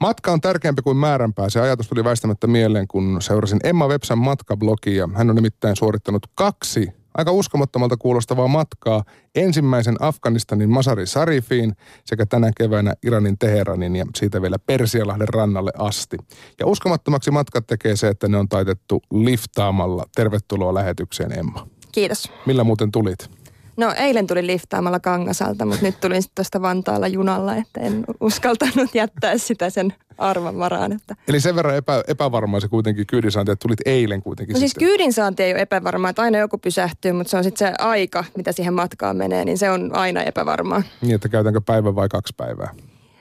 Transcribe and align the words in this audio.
Matka 0.00 0.32
on 0.32 0.40
tärkeämpi 0.40 0.82
kuin 0.82 0.96
määränpää. 0.96 1.50
Se 1.50 1.60
ajatus 1.60 1.88
tuli 1.88 2.04
väistämättä 2.04 2.46
mieleen, 2.46 2.88
kun 2.88 3.16
seurasin 3.20 3.60
Emma 3.64 3.88
Websan 3.88 4.18
matkablogia. 4.18 5.08
Hän 5.14 5.30
on 5.30 5.36
nimittäin 5.36 5.76
suorittanut 5.76 6.26
kaksi 6.34 6.88
aika 7.14 7.32
uskomattomalta 7.32 7.96
kuulostavaa 7.96 8.48
matkaa 8.48 9.04
ensimmäisen 9.34 9.96
Afganistanin 10.00 10.70
Masari 10.70 11.06
Sarifiin 11.06 11.72
sekä 12.04 12.26
tänä 12.26 12.50
keväänä 12.56 12.94
Iranin 13.02 13.38
Teheranin 13.38 13.96
ja 13.96 14.06
siitä 14.16 14.42
vielä 14.42 14.56
Persialahden 14.66 15.28
rannalle 15.28 15.70
asti. 15.78 16.16
Ja 16.60 16.66
uskomattomaksi 16.66 17.30
matkat 17.30 17.66
tekee 17.66 17.96
se, 17.96 18.08
että 18.08 18.28
ne 18.28 18.36
on 18.36 18.48
taitettu 18.48 19.02
liftaamalla. 19.12 20.04
Tervetuloa 20.16 20.74
lähetykseen 20.74 21.38
Emma. 21.38 21.66
Kiitos. 21.92 22.32
Millä 22.46 22.64
muuten 22.64 22.90
tulit? 22.90 23.37
No 23.78 23.94
eilen 23.96 24.26
tuli 24.26 24.46
liftaamalla 24.46 25.00
Kangasalta, 25.00 25.64
mutta 25.64 25.86
nyt 25.86 26.00
tulin 26.00 26.22
sitten 26.22 26.34
tuosta 26.34 26.62
Vantaalla 26.62 27.08
junalla, 27.08 27.56
että 27.56 27.80
en 27.80 28.04
uskaltanut 28.20 28.94
jättää 28.94 29.38
sitä 29.38 29.70
sen 29.70 29.94
arvan 30.18 30.58
varaan. 30.58 30.92
Että. 30.92 31.16
Eli 31.28 31.40
sen 31.40 31.56
verran 31.56 31.76
epä, 31.76 32.04
epävarmaa 32.08 32.60
se 32.60 32.68
kuitenkin 32.68 33.06
kyydinsaanti, 33.06 33.52
että 33.52 33.62
tulit 33.62 33.80
eilen 33.86 34.22
kuitenkin. 34.22 34.54
No 34.54 34.58
siis 34.58 34.74
kyydinsaanti 34.74 35.42
ei 35.42 35.52
ole 35.52 35.60
epävarmaa, 35.60 36.10
että 36.10 36.22
aina 36.22 36.38
joku 36.38 36.58
pysähtyy, 36.58 37.12
mutta 37.12 37.30
se 37.30 37.36
on 37.36 37.44
sitten 37.44 37.68
se 37.68 37.74
aika, 37.78 38.24
mitä 38.36 38.52
siihen 38.52 38.74
matkaan 38.74 39.16
menee, 39.16 39.44
niin 39.44 39.58
se 39.58 39.70
on 39.70 39.90
aina 39.96 40.22
epävarmaa. 40.22 40.82
Niin, 41.00 41.14
että 41.14 41.28
käytänkö 41.28 41.60
päivä 41.60 41.94
vai 41.94 42.08
kaksi 42.08 42.34
päivää? 42.36 42.74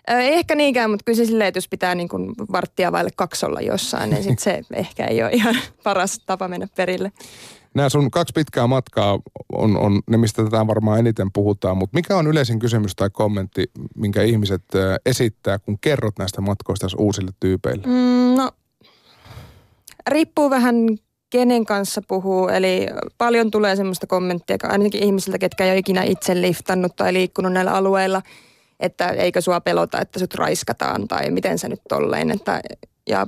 Ei 0.07 0.33
ehkä 0.33 0.55
niinkään, 0.55 0.89
mutta 0.89 1.03
kyllä 1.03 1.17
se 1.17 1.25
silleen, 1.25 1.47
että 1.47 1.57
jos 1.57 1.67
pitää 1.67 1.95
niin 1.95 2.09
kuin 2.09 2.33
varttia 2.51 2.91
vaille 2.91 3.09
kaksolla 3.15 3.61
jossain, 3.61 4.09
niin 4.09 4.23
sit 4.23 4.39
se 4.39 4.61
ehkä 4.73 5.05
ei 5.05 5.23
ole 5.23 5.31
ihan 5.31 5.55
paras 5.83 6.19
tapa 6.25 6.47
mennä 6.47 6.67
perille. 6.75 7.11
Nämä 7.73 7.89
sun 7.89 8.11
kaksi 8.11 8.31
pitkää 8.35 8.67
matkaa 8.67 9.19
on, 9.53 9.77
on 9.77 10.01
ne, 10.09 10.17
mistä 10.17 10.43
tätä 10.43 10.67
varmaan 10.67 10.99
eniten 10.99 11.31
puhutaan, 11.33 11.77
mutta 11.77 11.97
mikä 11.97 12.17
on 12.17 12.27
yleisin 12.27 12.59
kysymys 12.59 12.95
tai 12.95 13.09
kommentti, 13.09 13.71
minkä 13.95 14.21
ihmiset 14.21 14.63
esittää, 15.05 15.59
kun 15.59 15.77
kerrot 15.81 16.19
näistä 16.19 16.41
matkoista 16.41 16.87
uusille 16.97 17.31
tyypeille? 17.39 17.83
Mm, 17.85 18.35
no, 18.37 18.51
riippuu 20.09 20.49
vähän 20.49 20.75
kenen 21.29 21.65
kanssa 21.65 22.01
puhuu. 22.07 22.47
Eli 22.47 22.87
paljon 23.17 23.51
tulee 23.51 23.75
semmoista 23.75 24.07
kommenttia, 24.07 24.57
ainakin 24.63 25.03
ihmisiltä, 25.03 25.37
ketkä 25.37 25.63
ei 25.65 25.71
ole 25.71 25.77
ikinä 25.77 26.03
itse 26.03 26.41
liftannut 26.41 26.95
tai 26.95 27.13
liikkunut 27.13 27.53
näillä 27.53 27.73
alueilla, 27.73 28.21
että 28.79 29.09
eikö 29.09 29.41
sua 29.41 29.61
pelota, 29.61 30.01
että 30.01 30.19
sut 30.19 30.33
raiskataan 30.33 31.07
tai 31.07 31.31
miten 31.31 31.59
sä 31.59 31.69
nyt 31.69 31.81
tolleen. 31.89 32.31
Että, 32.31 32.61
ja 33.09 33.27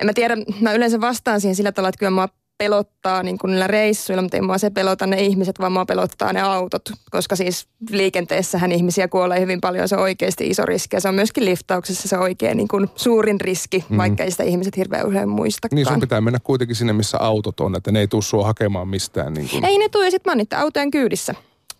en 0.00 0.06
mä 0.06 0.12
tiedä, 0.12 0.36
mä 0.60 0.72
yleensä 0.72 1.00
vastaan 1.00 1.40
siihen 1.40 1.56
sillä 1.56 1.72
tavalla, 1.72 1.88
että 1.88 1.98
kyllä 1.98 2.10
mua 2.10 2.28
pelottaa 2.58 3.22
niin 3.22 3.38
kuin 3.38 3.50
niillä 3.50 3.66
reissuilla, 3.66 4.22
mutta 4.22 4.36
ei 4.36 4.40
mua 4.40 4.58
se 4.58 4.70
pelota 4.70 5.06
ne 5.06 5.20
ihmiset, 5.20 5.60
vaan 5.60 5.72
mua 5.72 5.84
pelottaa 5.84 6.32
ne 6.32 6.40
autot. 6.40 6.82
Koska 7.10 7.36
siis 7.36 7.68
liikenteessähän 7.90 8.72
ihmisiä 8.72 9.08
kuolee 9.08 9.40
hyvin 9.40 9.60
paljon, 9.60 9.88
se 9.88 9.96
on 9.96 10.02
oikeasti 10.02 10.46
iso 10.46 10.66
riski. 10.66 10.96
Ja 10.96 11.00
se 11.00 11.08
on 11.08 11.14
myöskin 11.14 11.44
liftauksessa 11.44 12.08
se 12.08 12.18
oikein 12.18 12.56
niin 12.56 12.68
kuin 12.68 12.90
suurin 12.96 13.40
riski, 13.40 13.84
mm. 13.88 13.96
vaikka 13.96 14.24
ei 14.24 14.30
sitä 14.30 14.42
ihmiset 14.42 14.76
hirveän 14.76 15.06
usein 15.06 15.28
muistakaan. 15.28 15.76
Niin 15.76 15.86
sun 15.86 16.00
pitää 16.00 16.20
mennä 16.20 16.38
kuitenkin 16.44 16.76
sinne, 16.76 16.92
missä 16.92 17.18
autot 17.20 17.60
on, 17.60 17.76
että 17.76 17.92
ne 17.92 18.00
ei 18.00 18.08
tule 18.08 18.22
sua 18.22 18.46
hakemaan 18.46 18.88
mistään. 18.88 19.34
Niin 19.34 19.48
kuin. 19.48 19.64
Ei 19.64 19.78
ne 19.78 19.88
tule, 19.88 20.04
ja 20.04 20.10
sit 20.10 20.26
mä 20.26 20.32
oon 20.32 20.46
autojen 20.56 20.90
kyydissä. 20.90 21.34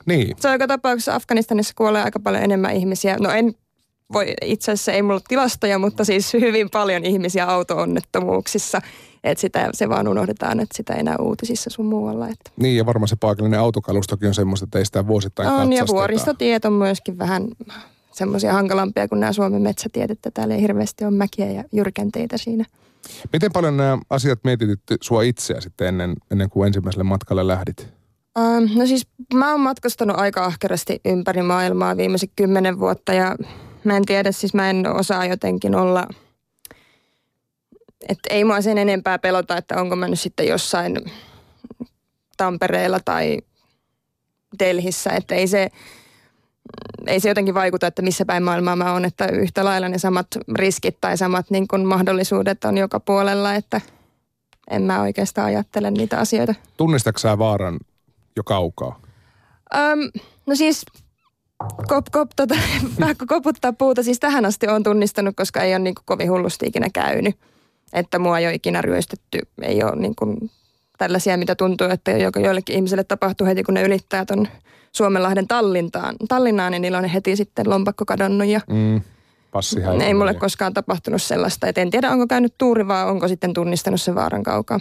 Niin. 0.06 0.36
Se 0.40 0.48
on 0.48 0.54
joka 0.54 0.66
tapauksessa 0.66 1.14
Afganistanissa 1.14 1.74
kuolee 1.76 2.02
aika 2.02 2.20
paljon 2.20 2.44
enemmän 2.44 2.76
ihmisiä. 2.76 3.16
No 3.20 3.30
en 3.30 3.54
voi, 4.12 4.34
itse 4.44 4.72
asiassa 4.72 4.92
ei 4.92 5.02
mulla 5.02 5.20
tilastoja, 5.28 5.78
mutta 5.78 6.04
siis 6.04 6.32
hyvin 6.32 6.70
paljon 6.70 7.04
ihmisiä 7.04 7.46
auto-onnettomuuksissa– 7.46 8.82
että 9.24 9.40
sitä, 9.40 9.68
se 9.72 9.88
vaan 9.88 10.08
unohdetaan, 10.08 10.60
että 10.60 10.76
sitä 10.76 10.94
ei 10.94 11.00
enää 11.00 11.16
uutisissa 11.20 11.70
sun 11.70 11.86
muualla. 11.86 12.28
Että. 12.28 12.50
Niin 12.56 12.76
ja 12.76 12.86
varmaan 12.86 13.08
se 13.08 13.16
paikallinen 13.16 13.60
autokalustokin 13.60 14.28
on 14.28 14.34
semmoista, 14.34 14.64
että 14.64 14.78
ei 14.78 14.84
sitä 14.84 15.06
vuosittain 15.06 15.48
On 15.48 15.72
ja 15.72 15.84
vuoristotiet 15.88 16.64
on 16.64 16.72
myöskin 16.72 17.18
vähän 17.18 17.48
semmoisia 18.12 18.52
hankalampia 18.52 19.08
kuin 19.08 19.20
nämä 19.20 19.32
Suomen 19.32 19.62
metsätiet, 19.62 20.10
että 20.10 20.30
täällä 20.30 20.54
ei 20.54 20.62
hirveästi 20.62 21.04
ole 21.04 21.10
mäkiä 21.10 21.50
ja 21.50 21.64
jyrkänteitä 21.72 22.38
siinä. 22.38 22.64
Miten 23.32 23.52
paljon 23.52 23.76
nämä 23.76 23.98
asiat 24.10 24.38
mietitytti 24.44 24.96
sua 25.00 25.22
itseä 25.22 25.60
sitten 25.60 25.86
ennen, 25.86 26.14
ennen 26.30 26.50
kuin 26.50 26.66
ensimmäiselle 26.66 27.04
matkalle 27.04 27.46
lähdit? 27.46 27.88
Ähm, 28.38 28.78
no 28.78 28.86
siis 28.86 29.06
mä 29.34 29.50
oon 29.50 29.60
matkustanut 29.60 30.16
aika 30.18 30.44
ahkerasti 30.44 31.00
ympäri 31.04 31.42
maailmaa 31.42 31.96
viimeiset 31.96 32.30
kymmenen 32.36 32.78
vuotta 32.78 33.12
ja 33.12 33.36
mä 33.84 33.96
en 33.96 34.04
tiedä, 34.04 34.32
siis 34.32 34.54
mä 34.54 34.70
en 34.70 34.86
osaa 34.86 35.26
jotenkin 35.26 35.74
olla– 35.74 36.06
että 38.08 38.34
ei 38.34 38.44
mua 38.44 38.60
sen 38.60 38.78
enempää 38.78 39.18
pelota, 39.18 39.56
että 39.56 39.80
onko 39.80 39.96
mä 39.96 40.08
nyt 40.08 40.20
sitten 40.20 40.46
jossain 40.48 40.96
Tampereella 42.36 43.00
tai 43.04 43.38
Delhissä, 44.58 45.10
että 45.10 45.34
ei 45.34 45.46
se, 45.46 45.68
ei 47.06 47.20
se 47.20 47.28
jotenkin 47.28 47.54
vaikuta, 47.54 47.86
että 47.86 48.02
missä 48.02 48.24
päin 48.24 48.42
maailmaa 48.42 48.76
mä 48.76 48.92
oon, 48.92 49.04
että 49.04 49.26
yhtä 49.26 49.64
lailla 49.64 49.88
ne 49.88 49.98
samat 49.98 50.26
riskit 50.54 50.96
tai 51.00 51.16
samat 51.16 51.50
niin 51.50 51.68
kuin 51.68 51.86
mahdollisuudet 51.86 52.64
on 52.64 52.78
joka 52.78 53.00
puolella, 53.00 53.54
että 53.54 53.80
en 54.70 54.82
mä 54.82 55.00
oikeastaan 55.00 55.46
ajattele 55.46 55.90
niitä 55.90 56.18
asioita. 56.18 56.54
Tunnistatko 56.76 57.18
sä 57.18 57.38
vaaran 57.38 57.78
jo 58.36 58.44
kaukaa? 58.44 59.00
Öm, 59.76 59.98
no 60.46 60.54
siis 60.54 60.86
kop, 61.88 62.06
kop, 62.12 62.30
tota, 62.36 62.54
koputtaa 63.28 63.72
puuta, 63.72 64.02
siis 64.02 64.20
tähän 64.20 64.44
asti 64.44 64.68
on 64.68 64.82
tunnistanut, 64.82 65.36
koska 65.36 65.62
ei 65.62 65.72
ole 65.72 65.78
niin 65.78 65.94
kovin 66.04 66.30
hullusti 66.30 66.66
ikinä 66.66 66.88
käynyt 66.92 67.36
että 67.92 68.18
mua 68.18 68.38
ei 68.38 68.46
ole 68.46 68.54
ikinä 68.54 68.82
ryöstetty. 68.82 69.38
Ei 69.62 69.82
ole 69.82 69.96
niin 69.96 70.14
kuin 70.14 70.50
tällaisia, 70.98 71.36
mitä 71.36 71.54
tuntuu, 71.54 71.86
että 71.86 72.10
joillekin 72.40 72.76
ihmisille 72.76 73.04
tapahtuu 73.04 73.46
heti, 73.46 73.62
kun 73.62 73.74
ne 73.74 73.82
ylittää 73.82 74.24
tuon 74.24 74.48
Suomenlahden 74.92 75.48
Tallintaan, 75.48 76.16
Tallinnaan, 76.28 76.72
niin 76.72 76.82
niillä 76.82 76.98
on 76.98 77.04
heti 77.04 77.36
sitten 77.36 77.70
lompakko 77.70 78.04
kadonnut 78.04 78.48
ja 78.48 78.60
mm, 78.68 79.00
ei 80.02 80.14
mulle 80.14 80.34
koskaan 80.34 80.74
tapahtunut 80.74 81.22
sellaista. 81.22 81.66
Et 81.66 81.78
en 81.78 81.90
tiedä, 81.90 82.10
onko 82.10 82.26
käynyt 82.26 82.54
tuuri 82.58 82.88
vai 82.88 83.06
onko 83.06 83.28
sitten 83.28 83.54
tunnistanut 83.54 84.00
sen 84.00 84.14
vaaran 84.14 84.42
kaukaa. 84.42 84.80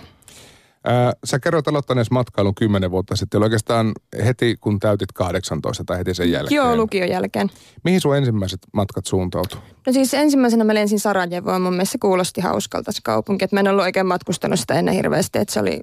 Ää, 0.88 1.14
sä 1.24 1.40
kerroit 1.40 1.68
aloittaneessa 1.68 2.14
matkailun 2.14 2.56
kymmenen 2.56 2.92
vuotta 2.92 3.16
sitten, 3.16 3.44
oikeastaan 3.44 3.92
heti 4.26 4.56
kun 4.62 4.80
täytit 4.80 5.12
18 5.12 5.84
tai 5.84 5.98
heti 5.98 6.14
sen 6.14 6.32
jälkeen. 6.32 6.56
Joo, 6.56 6.76
lukion 6.76 7.10
jälkeen. 7.10 7.52
Mihin 7.84 8.02
sun 8.02 8.18
ensimmäiset 8.18 8.60
matkat 8.74 9.06
suuntautu? 9.06 9.58
No 9.88 9.94
siis 9.94 10.14
ensimmäisenä 10.14 10.64
mä 10.64 10.74
lensin 10.74 11.00
Sarajevoon, 11.00 11.62
mun 11.62 11.74
mielestä 11.74 11.92
se 11.92 11.98
kuulosti 11.98 12.42
hauskalta 12.42 12.92
se 12.92 13.00
kaupunki, 13.04 13.46
että 13.46 13.56
mä 13.56 13.60
en 13.60 13.68
ollut 13.68 13.84
oikein 13.84 14.06
matkustanut 14.06 14.60
sitä 14.60 14.74
ennen 14.74 14.94
hirveästi, 14.94 15.40
että 15.40 15.54
se 15.54 15.60
oli, 15.60 15.82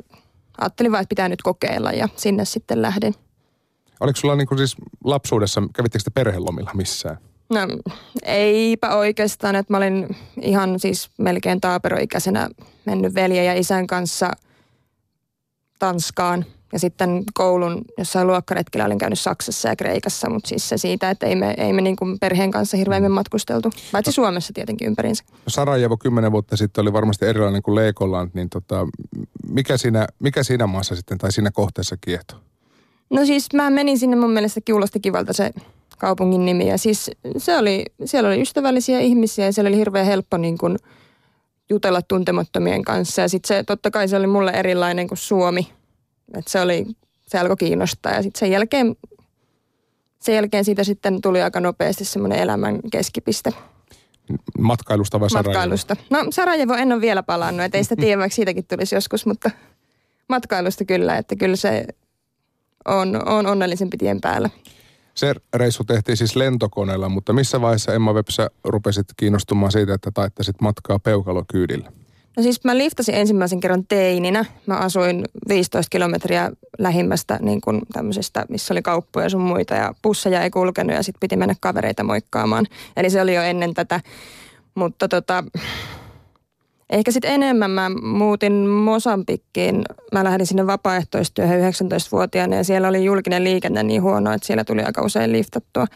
ajattelin 0.60 0.92
vaan, 0.92 1.02
että 1.02 1.08
pitää 1.08 1.28
nyt 1.28 1.42
kokeilla 1.42 1.92
ja 1.92 2.08
sinne 2.16 2.44
sitten 2.44 2.82
lähdin. 2.82 3.14
Oliko 4.00 4.16
sulla 4.16 4.36
niin 4.36 4.48
kuin 4.48 4.58
siis 4.58 4.76
lapsuudessa, 5.04 5.62
kävittekö 5.76 6.04
te 6.04 6.10
perhelomilla 6.14 6.70
missään? 6.74 7.18
No 7.48 7.60
eipä 8.22 8.96
oikeastaan, 8.96 9.56
että 9.56 9.72
mä 9.72 9.76
olin 9.76 10.16
ihan 10.40 10.80
siis 10.80 11.10
melkein 11.18 11.60
taaperoikäisenä 11.60 12.48
mennyt 12.86 13.14
veljen 13.14 13.46
ja 13.46 13.54
isän 13.54 13.86
kanssa– 13.86 14.30
Tanskaan 15.78 16.44
ja 16.74 16.78
sitten 16.78 17.24
koulun 17.34 17.84
jossain 17.98 18.26
luokkaretkellä 18.26 18.84
olin 18.86 18.98
käynyt 18.98 19.18
Saksassa 19.18 19.68
ja 19.68 19.76
Kreikassa, 19.76 20.30
mutta 20.30 20.48
siis 20.48 20.68
se 20.68 20.78
siitä, 20.78 21.10
että 21.10 21.26
ei 21.26 21.36
me, 21.36 21.54
ei 21.56 21.72
me 21.72 21.80
niin 21.80 21.96
kuin 21.96 22.18
perheen 22.18 22.50
kanssa 22.50 22.76
hirveämmin 22.76 23.12
matkusteltu, 23.12 23.70
paitsi 23.92 24.10
no, 24.10 24.12
Suomessa 24.12 24.52
tietenkin 24.52 24.86
ympäriinsä. 24.86 25.24
Sarajevo 25.48 25.96
kymmenen 25.96 26.32
vuotta 26.32 26.56
sitten 26.56 26.82
oli 26.82 26.92
varmasti 26.92 27.26
erilainen 27.26 27.62
kuin 27.62 27.74
Leikoland, 27.74 28.30
niin 28.34 28.50
tota, 28.50 28.86
mikä, 29.48 29.76
siinä, 29.76 30.06
mikä 30.18 30.42
siinä 30.42 30.66
maassa 30.66 30.96
sitten 30.96 31.18
tai 31.18 31.32
siinä 31.32 31.50
kohteessa 31.50 31.96
kiehtoo? 32.00 32.38
No 33.10 33.26
siis 33.26 33.48
mä 33.52 33.70
menin 33.70 33.98
sinne 33.98 34.16
mun 34.16 34.30
mielestä 34.30 34.60
kuulosti 34.66 35.00
kivalta 35.00 35.32
se 35.32 35.50
kaupungin 35.98 36.44
nimi 36.44 36.68
ja 36.68 36.78
siis 36.78 37.10
se 37.36 37.58
oli, 37.58 37.84
siellä 38.04 38.28
oli 38.28 38.42
ystävällisiä 38.42 39.00
ihmisiä 39.00 39.44
ja 39.44 39.52
siellä 39.52 39.68
oli 39.68 39.76
hirveän 39.76 40.06
helppo 40.06 40.36
niin 40.36 40.58
kuin– 40.58 40.78
jutella 41.70 42.02
tuntemattomien 42.02 42.82
kanssa. 42.82 43.22
Ja 43.22 43.28
sitten 43.28 43.48
se, 43.48 43.64
totta 43.64 43.90
kai 43.90 44.08
se 44.08 44.16
oli 44.16 44.26
mulle 44.26 44.50
erilainen 44.50 45.08
kuin 45.08 45.18
Suomi. 45.18 45.72
Että 46.34 46.50
se 46.50 46.60
oli, 46.60 46.86
se 47.26 47.38
alkoi 47.38 47.56
kiinnostaa. 47.56 48.12
Ja 48.12 48.22
sitten 48.22 48.38
sen 48.38 48.50
jälkeen, 48.50 48.96
sen 50.20 50.34
jälkeen 50.34 50.64
siitä 50.64 50.84
sitten 50.84 51.20
tuli 51.20 51.42
aika 51.42 51.60
nopeasti 51.60 52.04
semmoinen 52.04 52.38
elämän 52.38 52.80
keskipiste. 52.92 53.50
Matkailusta 54.58 55.20
vai 55.20 55.30
Sarajevo? 55.30 55.48
Matkailusta. 55.48 55.96
No 56.10 56.18
Sarajevo 56.30 56.74
en 56.74 56.92
ole 56.92 57.00
vielä 57.00 57.22
palannut, 57.22 57.64
että 57.64 57.78
ei 57.78 57.84
sitä 57.84 57.96
tiedä, 57.96 58.18
vaikka 58.18 58.34
siitäkin 58.34 58.66
tulisi 58.66 58.94
joskus, 58.94 59.26
mutta 59.26 59.50
matkailusta 60.28 60.84
kyllä, 60.84 61.16
että 61.16 61.36
kyllä 61.36 61.56
se 61.56 61.86
on, 62.84 63.28
on 63.28 63.46
onnellisempi 63.46 63.96
tien 63.96 64.20
päällä. 64.20 64.50
Se 65.14 65.34
reissu 65.54 65.84
tehtiin 65.84 66.16
siis 66.16 66.36
lentokoneella, 66.36 67.08
mutta 67.08 67.32
missä 67.32 67.60
vaiheessa 67.60 67.94
Emma 67.94 68.12
Websä 68.12 68.50
rupesit 68.64 69.06
kiinnostumaan 69.16 69.72
siitä, 69.72 69.94
että 69.94 70.10
taittaisit 70.10 70.60
matkaa 70.60 70.98
peukalokyydillä? 70.98 71.92
No 72.36 72.42
siis 72.42 72.64
mä 72.64 72.78
liftasin 72.78 73.14
ensimmäisen 73.14 73.60
kerran 73.60 73.86
teininä. 73.86 74.44
Mä 74.66 74.76
asuin 74.76 75.24
15 75.48 75.90
kilometriä 75.90 76.50
lähimmästä 76.78 77.38
niin 77.42 77.60
kuin 77.60 77.80
tämmöisestä, 77.92 78.46
missä 78.48 78.74
oli 78.74 78.82
kauppoja 78.82 79.28
sun 79.28 79.40
muita 79.40 79.74
ja 79.74 79.94
busseja 80.02 80.42
ei 80.42 80.50
kulkenut 80.50 80.96
ja 80.96 81.02
sitten 81.02 81.20
piti 81.20 81.36
mennä 81.36 81.54
kavereita 81.60 82.04
moikkaamaan. 82.04 82.66
Eli 82.96 83.10
se 83.10 83.20
oli 83.20 83.34
jo 83.34 83.42
ennen 83.42 83.74
tätä. 83.74 84.00
Mutta 84.74 85.08
tota, 85.08 85.44
Ehkä 86.90 87.10
sitten 87.10 87.30
enemmän 87.30 87.70
mä 87.70 87.90
muutin 88.02 88.66
Mosambikkiin. 88.68 89.84
Mä 90.12 90.24
lähdin 90.24 90.46
sinne 90.46 90.66
vapaaehtoistyöhön 90.66 91.60
19-vuotiaana 91.60 92.56
ja 92.56 92.64
siellä 92.64 92.88
oli 92.88 93.04
julkinen 93.04 93.44
liikenne 93.44 93.82
niin 93.82 94.02
huono, 94.02 94.32
että 94.32 94.46
siellä 94.46 94.64
tuli 94.64 94.82
aika 94.82 95.02
usein 95.02 95.32
liftattua. 95.32 95.86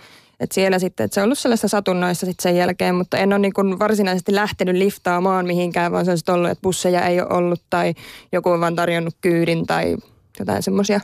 Et 0.40 0.52
siellä 0.52 0.78
sitten, 0.78 1.04
että 1.04 1.14
se 1.14 1.20
on 1.20 1.24
ollut 1.24 1.38
sellaista 1.38 1.68
satunnaista 1.68 2.26
sitten 2.26 2.42
sen 2.42 2.56
jälkeen, 2.56 2.94
mutta 2.94 3.18
en 3.18 3.32
ole 3.32 3.38
niin 3.38 3.78
varsinaisesti 3.78 4.34
lähtenyt 4.34 4.76
liftaamaan 4.76 5.46
mihinkään, 5.46 5.92
vaan 5.92 6.04
se 6.04 6.10
on 6.10 6.34
ollut, 6.34 6.50
että 6.50 6.62
busseja 6.62 7.06
ei 7.06 7.20
ole 7.20 7.28
ollut 7.30 7.62
tai 7.70 7.94
joku 8.32 8.50
on 8.50 8.60
vaan 8.60 8.76
tarjonnut 8.76 9.14
kyydin 9.20 9.66
tai 9.66 9.96
jotain 10.38 10.62
semmoisia. 10.62 11.00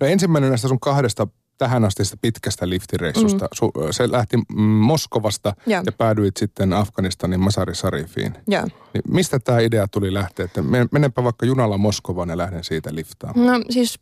No 0.00 0.06
ensimmäinen 0.06 0.50
näistä 0.50 0.68
sun 0.68 0.80
kahdesta 0.80 1.26
tähän 1.58 1.84
asti 1.84 2.02
pitkästä 2.22 2.68
liftireissusta. 2.68 3.48
Mm. 3.62 3.70
Se 3.90 4.12
lähti 4.12 4.36
Moskovasta 4.56 5.54
ja, 5.66 5.82
ja 5.86 5.92
päädyit 5.92 6.36
sitten 6.36 6.72
Afganistanin 6.72 7.40
Masari 7.40 7.74
Sarifiin. 7.74 8.34
Ja. 8.48 8.62
Niin 8.62 9.02
mistä 9.08 9.38
tämä 9.38 9.60
idea 9.60 9.88
tuli 9.88 10.14
lähteä, 10.14 10.44
että 10.44 10.62
menenpä 10.92 11.24
vaikka 11.24 11.46
junalla 11.46 11.78
Moskovaan 11.78 12.28
ja 12.28 12.36
lähden 12.36 12.64
siitä 12.64 12.94
liftaamaan? 12.94 13.46
No 13.46 13.64
siis 13.70 13.98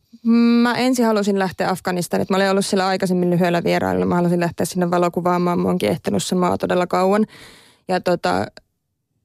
mä 0.62 0.74
ensin 0.74 1.06
halusin 1.06 1.38
lähteä 1.38 1.70
Afganistanille. 1.70 2.26
Mä 2.30 2.36
olin 2.36 2.50
ollut 2.50 2.66
siellä 2.66 2.86
aikaisemmin 2.86 3.30
lyhyellä 3.30 3.64
vierailulla. 3.64 4.06
Mä 4.06 4.14
halusin 4.14 4.40
lähteä 4.40 4.66
sinne 4.66 4.90
valokuvaamaan. 4.90 5.60
Mä 5.60 5.68
oon 5.68 5.78
kiehtonut 5.78 6.22
se 6.22 6.34
maa 6.34 6.58
todella 6.58 6.86
kauan. 6.86 7.26
Ja 7.88 8.00
tota, 8.00 8.46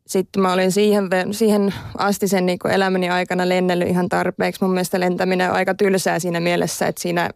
sitten 0.08 0.42
mä 0.42 0.54
olin 0.54 0.72
siihen, 0.72 1.10
siihen 1.32 1.74
asti 1.98 2.28
sen 2.28 2.46
niin 2.46 2.60
elämäni 2.70 3.10
aikana 3.10 3.50
lennellyt 3.50 3.88
ihan 3.88 4.10
tarpeeksi. 4.10 4.64
Mun 4.64 4.74
mielestä 4.74 5.00
lentäminen 5.00 5.50
on 5.50 5.56
aika 5.56 5.74
tylsää 5.74 6.20
siinä 6.20 6.40
mielessä, 6.40 6.88
että 6.88 7.02
siinä 7.02 7.30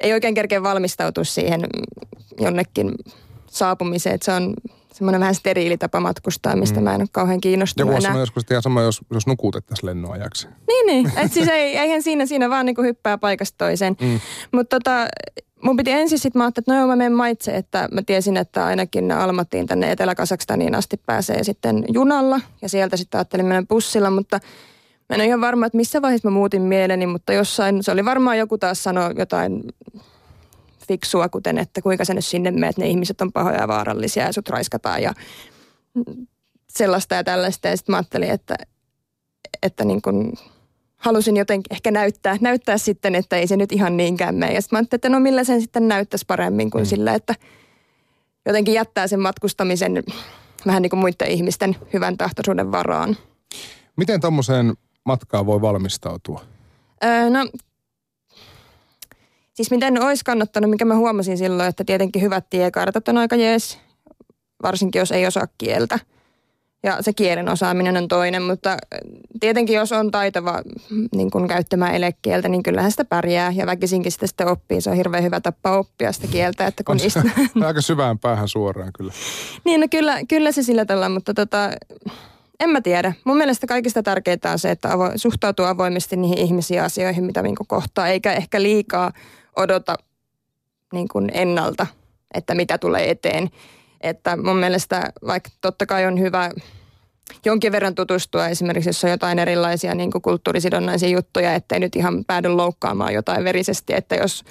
ei 0.00 0.12
oikein 0.12 0.34
kerkeä 0.34 0.62
valmistautua 0.62 1.24
siihen 1.24 1.60
jonnekin 2.40 2.94
saapumiseen. 3.46 4.14
Että 4.14 4.24
se 4.24 4.32
on 4.32 4.54
semmoinen 4.92 5.20
vähän 5.20 5.34
steriili 5.34 5.78
tapa 5.78 6.00
matkustaa, 6.00 6.56
mistä 6.56 6.80
mm. 6.80 6.84
mä 6.84 6.94
en 6.94 7.00
ole 7.00 7.08
kauhean 7.12 7.40
kiinnostunut 7.40 7.94
Joku 7.94 8.14
on 8.14 8.20
joskus 8.20 8.42
ihan 8.50 8.62
sama, 8.62 8.82
jos, 8.82 9.00
jos 9.12 9.26
nukutettaisiin 9.26 9.86
lennon 9.86 10.12
ajaksi. 10.12 10.48
Niin, 10.68 10.86
niin. 10.86 11.12
Et 11.24 11.32
siis 11.32 11.48
ei, 11.48 11.76
eihän 11.76 12.02
siinä, 12.02 12.26
siinä 12.26 12.50
vaan 12.50 12.66
niinku 12.66 12.82
hyppää 12.82 13.18
paikasta 13.18 13.58
toiseen. 13.58 13.96
Mm. 14.00 14.20
Mutta 14.52 14.78
tota, 14.78 15.06
mun 15.62 15.76
piti 15.76 15.90
ensin 15.90 16.18
sitten, 16.18 16.40
mä 16.40 16.44
ajattelin, 16.44 16.62
että 16.62 16.72
no 16.72 16.78
joo, 16.78 16.86
mä 16.86 16.96
menen 16.96 17.12
maitse, 17.12 17.56
että 17.56 17.88
mä 17.92 18.02
tiesin, 18.02 18.36
että 18.36 18.64
ainakin 18.64 19.12
Almattiin 19.12 19.66
tänne 19.66 19.92
Etelä-Kasakstaniin 19.92 20.74
asti 20.74 20.96
pääsee 21.06 21.44
sitten 21.44 21.84
junalla. 21.92 22.40
Ja 22.62 22.68
sieltä 22.68 22.96
sitten 22.96 23.18
ajattelin 23.18 23.46
mennä 23.46 23.66
bussilla, 23.68 24.10
mutta 24.10 24.40
Mä 25.10 25.14
en 25.14 25.20
ole 25.20 25.26
ihan 25.26 25.40
varma, 25.40 25.66
että 25.66 25.76
missä 25.76 26.02
vaiheessa 26.02 26.28
mä 26.28 26.34
muutin 26.34 26.62
mieleni, 26.62 27.06
mutta 27.06 27.32
jossain, 27.32 27.82
se 27.82 27.92
oli 27.92 28.04
varmaan 28.04 28.38
joku 28.38 28.58
taas 28.58 28.82
sanoi 28.82 29.14
jotain 29.18 29.62
fiksua, 30.88 31.28
kuten 31.28 31.58
että 31.58 31.82
kuinka 31.82 32.04
sä 32.04 32.14
nyt 32.14 32.24
sinne 32.24 32.50
meet, 32.50 32.78
ne 32.78 32.88
ihmiset 32.88 33.20
on 33.20 33.32
pahoja 33.32 33.60
ja 33.60 33.68
vaarallisia 33.68 34.24
ja 34.24 34.32
sut 34.32 34.48
raiskataan 34.48 35.02
ja 35.02 35.14
sellaista 36.68 37.14
ja 37.14 37.24
tällaista. 37.24 37.68
Ja 37.68 37.76
sitten 37.76 37.92
mä 37.92 37.96
ajattelin, 37.96 38.30
että, 38.30 38.56
että 39.62 39.84
niin 39.84 40.02
kun 40.02 40.32
halusin 40.96 41.36
jotenkin 41.36 41.74
ehkä 41.74 41.90
näyttää, 41.90 42.36
näyttää 42.40 42.78
sitten, 42.78 43.14
että 43.14 43.36
ei 43.36 43.46
se 43.46 43.56
nyt 43.56 43.72
ihan 43.72 43.96
niinkään 43.96 44.34
mene. 44.34 44.54
Ja 44.54 44.62
sitten 44.62 44.76
mä 44.76 44.78
ajattelin, 44.78 44.98
että 44.98 45.08
no 45.08 45.20
millä 45.20 45.44
sen 45.44 45.60
sitten 45.60 45.88
näyttäisi 45.88 46.24
paremmin 46.26 46.70
kuin 46.70 46.84
mm. 46.84 46.88
sillä, 46.88 47.14
että 47.14 47.34
jotenkin 48.46 48.74
jättää 48.74 49.06
sen 49.06 49.20
matkustamisen 49.20 50.02
vähän 50.66 50.82
niin 50.82 50.90
kuin 50.90 51.00
muiden 51.00 51.30
ihmisten 51.30 51.76
hyvän 51.92 52.16
tahtoisuuden 52.16 52.72
varaan. 52.72 53.16
Miten 53.96 54.20
tuommoiseen 54.20 54.74
matkaa 55.04 55.46
voi 55.46 55.60
valmistautua? 55.60 56.44
Öö, 57.04 57.30
no, 57.30 57.50
siis 59.54 59.70
miten 59.70 60.02
olisi 60.02 60.24
kannattanut, 60.24 60.70
mikä 60.70 60.84
mä 60.84 60.96
huomasin 60.96 61.38
silloin, 61.38 61.68
että 61.68 61.84
tietenkin 61.84 62.22
hyvät 62.22 62.46
tiekartat 62.50 63.08
on 63.08 63.18
aika 63.18 63.36
jees, 63.36 63.78
varsinkin 64.62 64.98
jos 64.98 65.12
ei 65.12 65.26
osaa 65.26 65.46
kieltä. 65.58 65.98
Ja 66.82 67.02
se 67.02 67.12
kielen 67.12 67.48
osaaminen 67.48 67.96
on 67.96 68.08
toinen, 68.08 68.42
mutta 68.42 68.76
tietenkin 69.40 69.76
jos 69.76 69.92
on 69.92 70.10
taitava 70.10 70.62
niin 71.14 71.30
kun 71.30 71.48
käyttämään 71.48 71.94
elekieltä, 71.94 72.48
niin 72.48 72.62
kyllähän 72.62 72.90
sitä 72.90 73.04
pärjää 73.04 73.52
ja 73.52 73.66
väkisinkin 73.66 74.12
sitä 74.12 74.26
sitten 74.26 74.48
oppii. 74.48 74.80
Se 74.80 74.90
on 74.90 74.96
hirveän 74.96 75.24
hyvä 75.24 75.40
tapa 75.40 75.78
oppia 75.78 76.12
sitä 76.12 76.26
kieltä. 76.26 76.66
Että 76.66 76.84
kun 76.84 76.92
on 76.92 77.10
se, 77.10 77.22
aika 77.66 77.80
syvään 77.80 78.18
päähän 78.18 78.48
suoraan 78.48 78.92
kyllä. 78.92 79.12
niin, 79.64 79.80
no 79.80 79.86
kyllä, 79.90 80.18
kyllä 80.28 80.52
se 80.52 80.62
sillä 80.62 80.84
tällä, 80.84 81.08
mutta 81.08 81.34
tota, 81.34 81.70
en 82.60 82.70
mä 82.70 82.80
tiedä. 82.80 83.12
Mun 83.24 83.36
mielestä 83.36 83.66
kaikista 83.66 84.02
tärkeintä 84.02 84.52
on 84.52 84.58
se, 84.58 84.70
että 84.70 84.92
avo, 84.92 85.10
suhtautuu 85.16 85.66
avoimesti 85.66 86.16
niihin 86.16 86.38
ihmisiin 86.38 86.82
asioihin, 86.82 87.24
mitä 87.24 87.42
niin 87.42 87.54
kohtaa, 87.66 88.08
eikä 88.08 88.32
ehkä 88.32 88.62
liikaa 88.62 89.12
odota 89.56 89.96
niin 90.92 91.08
kuin 91.08 91.30
ennalta, 91.34 91.86
että 92.34 92.54
mitä 92.54 92.78
tulee 92.78 93.10
eteen. 93.10 93.50
Että 94.00 94.36
mun 94.36 94.56
mielestä 94.56 95.12
vaikka 95.26 95.50
totta 95.60 95.86
kai 95.86 96.06
on 96.06 96.20
hyvä 96.20 96.50
jonkin 97.44 97.72
verran 97.72 97.94
tutustua 97.94 98.48
esimerkiksi, 98.48 98.88
jos 98.88 99.04
on 99.04 99.10
jotain 99.10 99.38
erilaisia 99.38 99.94
niin 99.94 100.10
kuin 100.10 100.22
kulttuurisidonnaisia 100.22 101.08
juttuja, 101.08 101.54
ettei 101.54 101.80
nyt 101.80 101.96
ihan 101.96 102.24
päädy 102.24 102.48
loukkaamaan 102.48 103.14
jotain 103.14 103.44
verisesti, 103.44 103.94
että 103.94 104.14
jos 104.14 104.44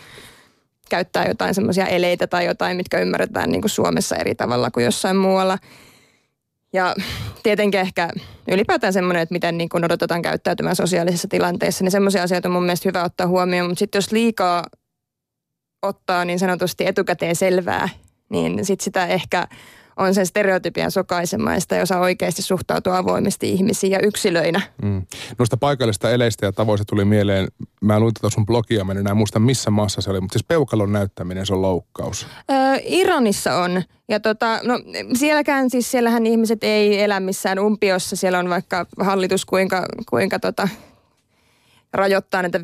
käyttää 0.89 1.27
jotain 1.27 1.56
semmoisia 1.56 1.88
eleitä 1.88 2.27
tai 2.27 2.45
jotain, 2.45 2.77
mitkä 2.77 3.00
ymmärretään 3.00 3.50
niin 3.50 3.61
kuin 3.61 3.69
Suomessa 3.69 4.15
eri 4.15 4.35
tavalla 4.35 4.71
kuin 4.71 4.85
jossain 4.85 5.17
muualla– 5.17 5.57
ja 6.74 6.95
tietenkin 7.44 7.80
ehkä 7.80 8.10
ylipäätään 8.51 8.94
semmoinen, 8.94 9.21
että 9.24 9.33
miten 9.33 9.57
niin 9.57 9.69
kun 9.69 9.86
odotetaan 9.86 10.21
käyttäytymään 10.21 10.75
sosiaalisessa 10.75 11.27
tilanteessa, 11.27 11.83
niin 11.83 11.92
semmoisia 11.92 12.24
asioita 12.24 12.48
on 12.48 12.54
mun 12.54 12.63
mielestä 12.63 12.89
hyvä 12.89 13.04
ottaa 13.04 13.27
huomioon. 13.27 13.69
Mutta 13.69 13.80
sitten 13.80 13.98
jos 13.98 14.12
liikaa 14.12 14.66
ottaa 15.81 16.25
niin 16.25 16.39
sanotusti 16.39 16.86
etukäteen 16.86 17.36
selvää, 17.36 17.89
niin 18.30 18.66
sitten 18.66 18.83
sitä 18.83 19.07
ehkä 19.07 19.48
on 20.00 20.13
sen 20.13 20.25
stereotypian 20.25 20.92
sokaisema 20.92 21.51
ja 21.54 21.81
osaa 21.81 22.00
oikeasti 22.00 22.42
suhtautua 22.42 22.98
avoimesti 22.98 23.50
ihmisiin 23.50 23.92
ja 23.92 24.00
yksilöinä. 24.04 24.62
Mm. 24.81 25.01
Noista 25.40 25.57
paikallista 25.57 26.12
eleistä 26.12 26.46
ja 26.46 26.51
tavoista 26.51 26.86
tuli 26.86 27.06
mieleen, 27.06 27.48
mä 27.81 28.00
luin 28.00 28.13
tätä 28.13 28.30
sun 28.30 28.46
blogia, 28.46 28.84
mä 28.84 28.92
en 28.92 28.98
enää 28.98 29.13
muista 29.13 29.40
missä 29.40 29.72
maassa 29.72 30.01
se 30.01 30.10
oli, 30.10 30.22
mutta 30.22 30.34
siis 30.34 30.46
peukalon 30.48 30.92
näyttäminen, 30.92 31.46
se 31.46 31.54
on 31.54 31.62
loukkaus. 31.62 32.28
Öö, 32.51 32.57
Iranissa 32.84 33.56
on. 33.56 33.84
Ja 34.10 34.19
tota, 34.19 34.60
no 34.63 34.80
sielläkään 35.13 35.69
siis, 35.69 35.92
siellähän 35.92 36.25
ihmiset 36.25 36.63
ei 36.63 37.02
elä 37.02 37.19
missään 37.19 37.60
umpiossa, 37.60 38.16
siellä 38.16 38.40
on 38.40 38.50
vaikka 38.50 38.86
hallitus 39.00 39.45
kuinka, 39.45 39.86
kuinka 40.10 40.40
tota, 40.40 40.68
rajoittaa 41.94 42.41
näitä 42.41 42.59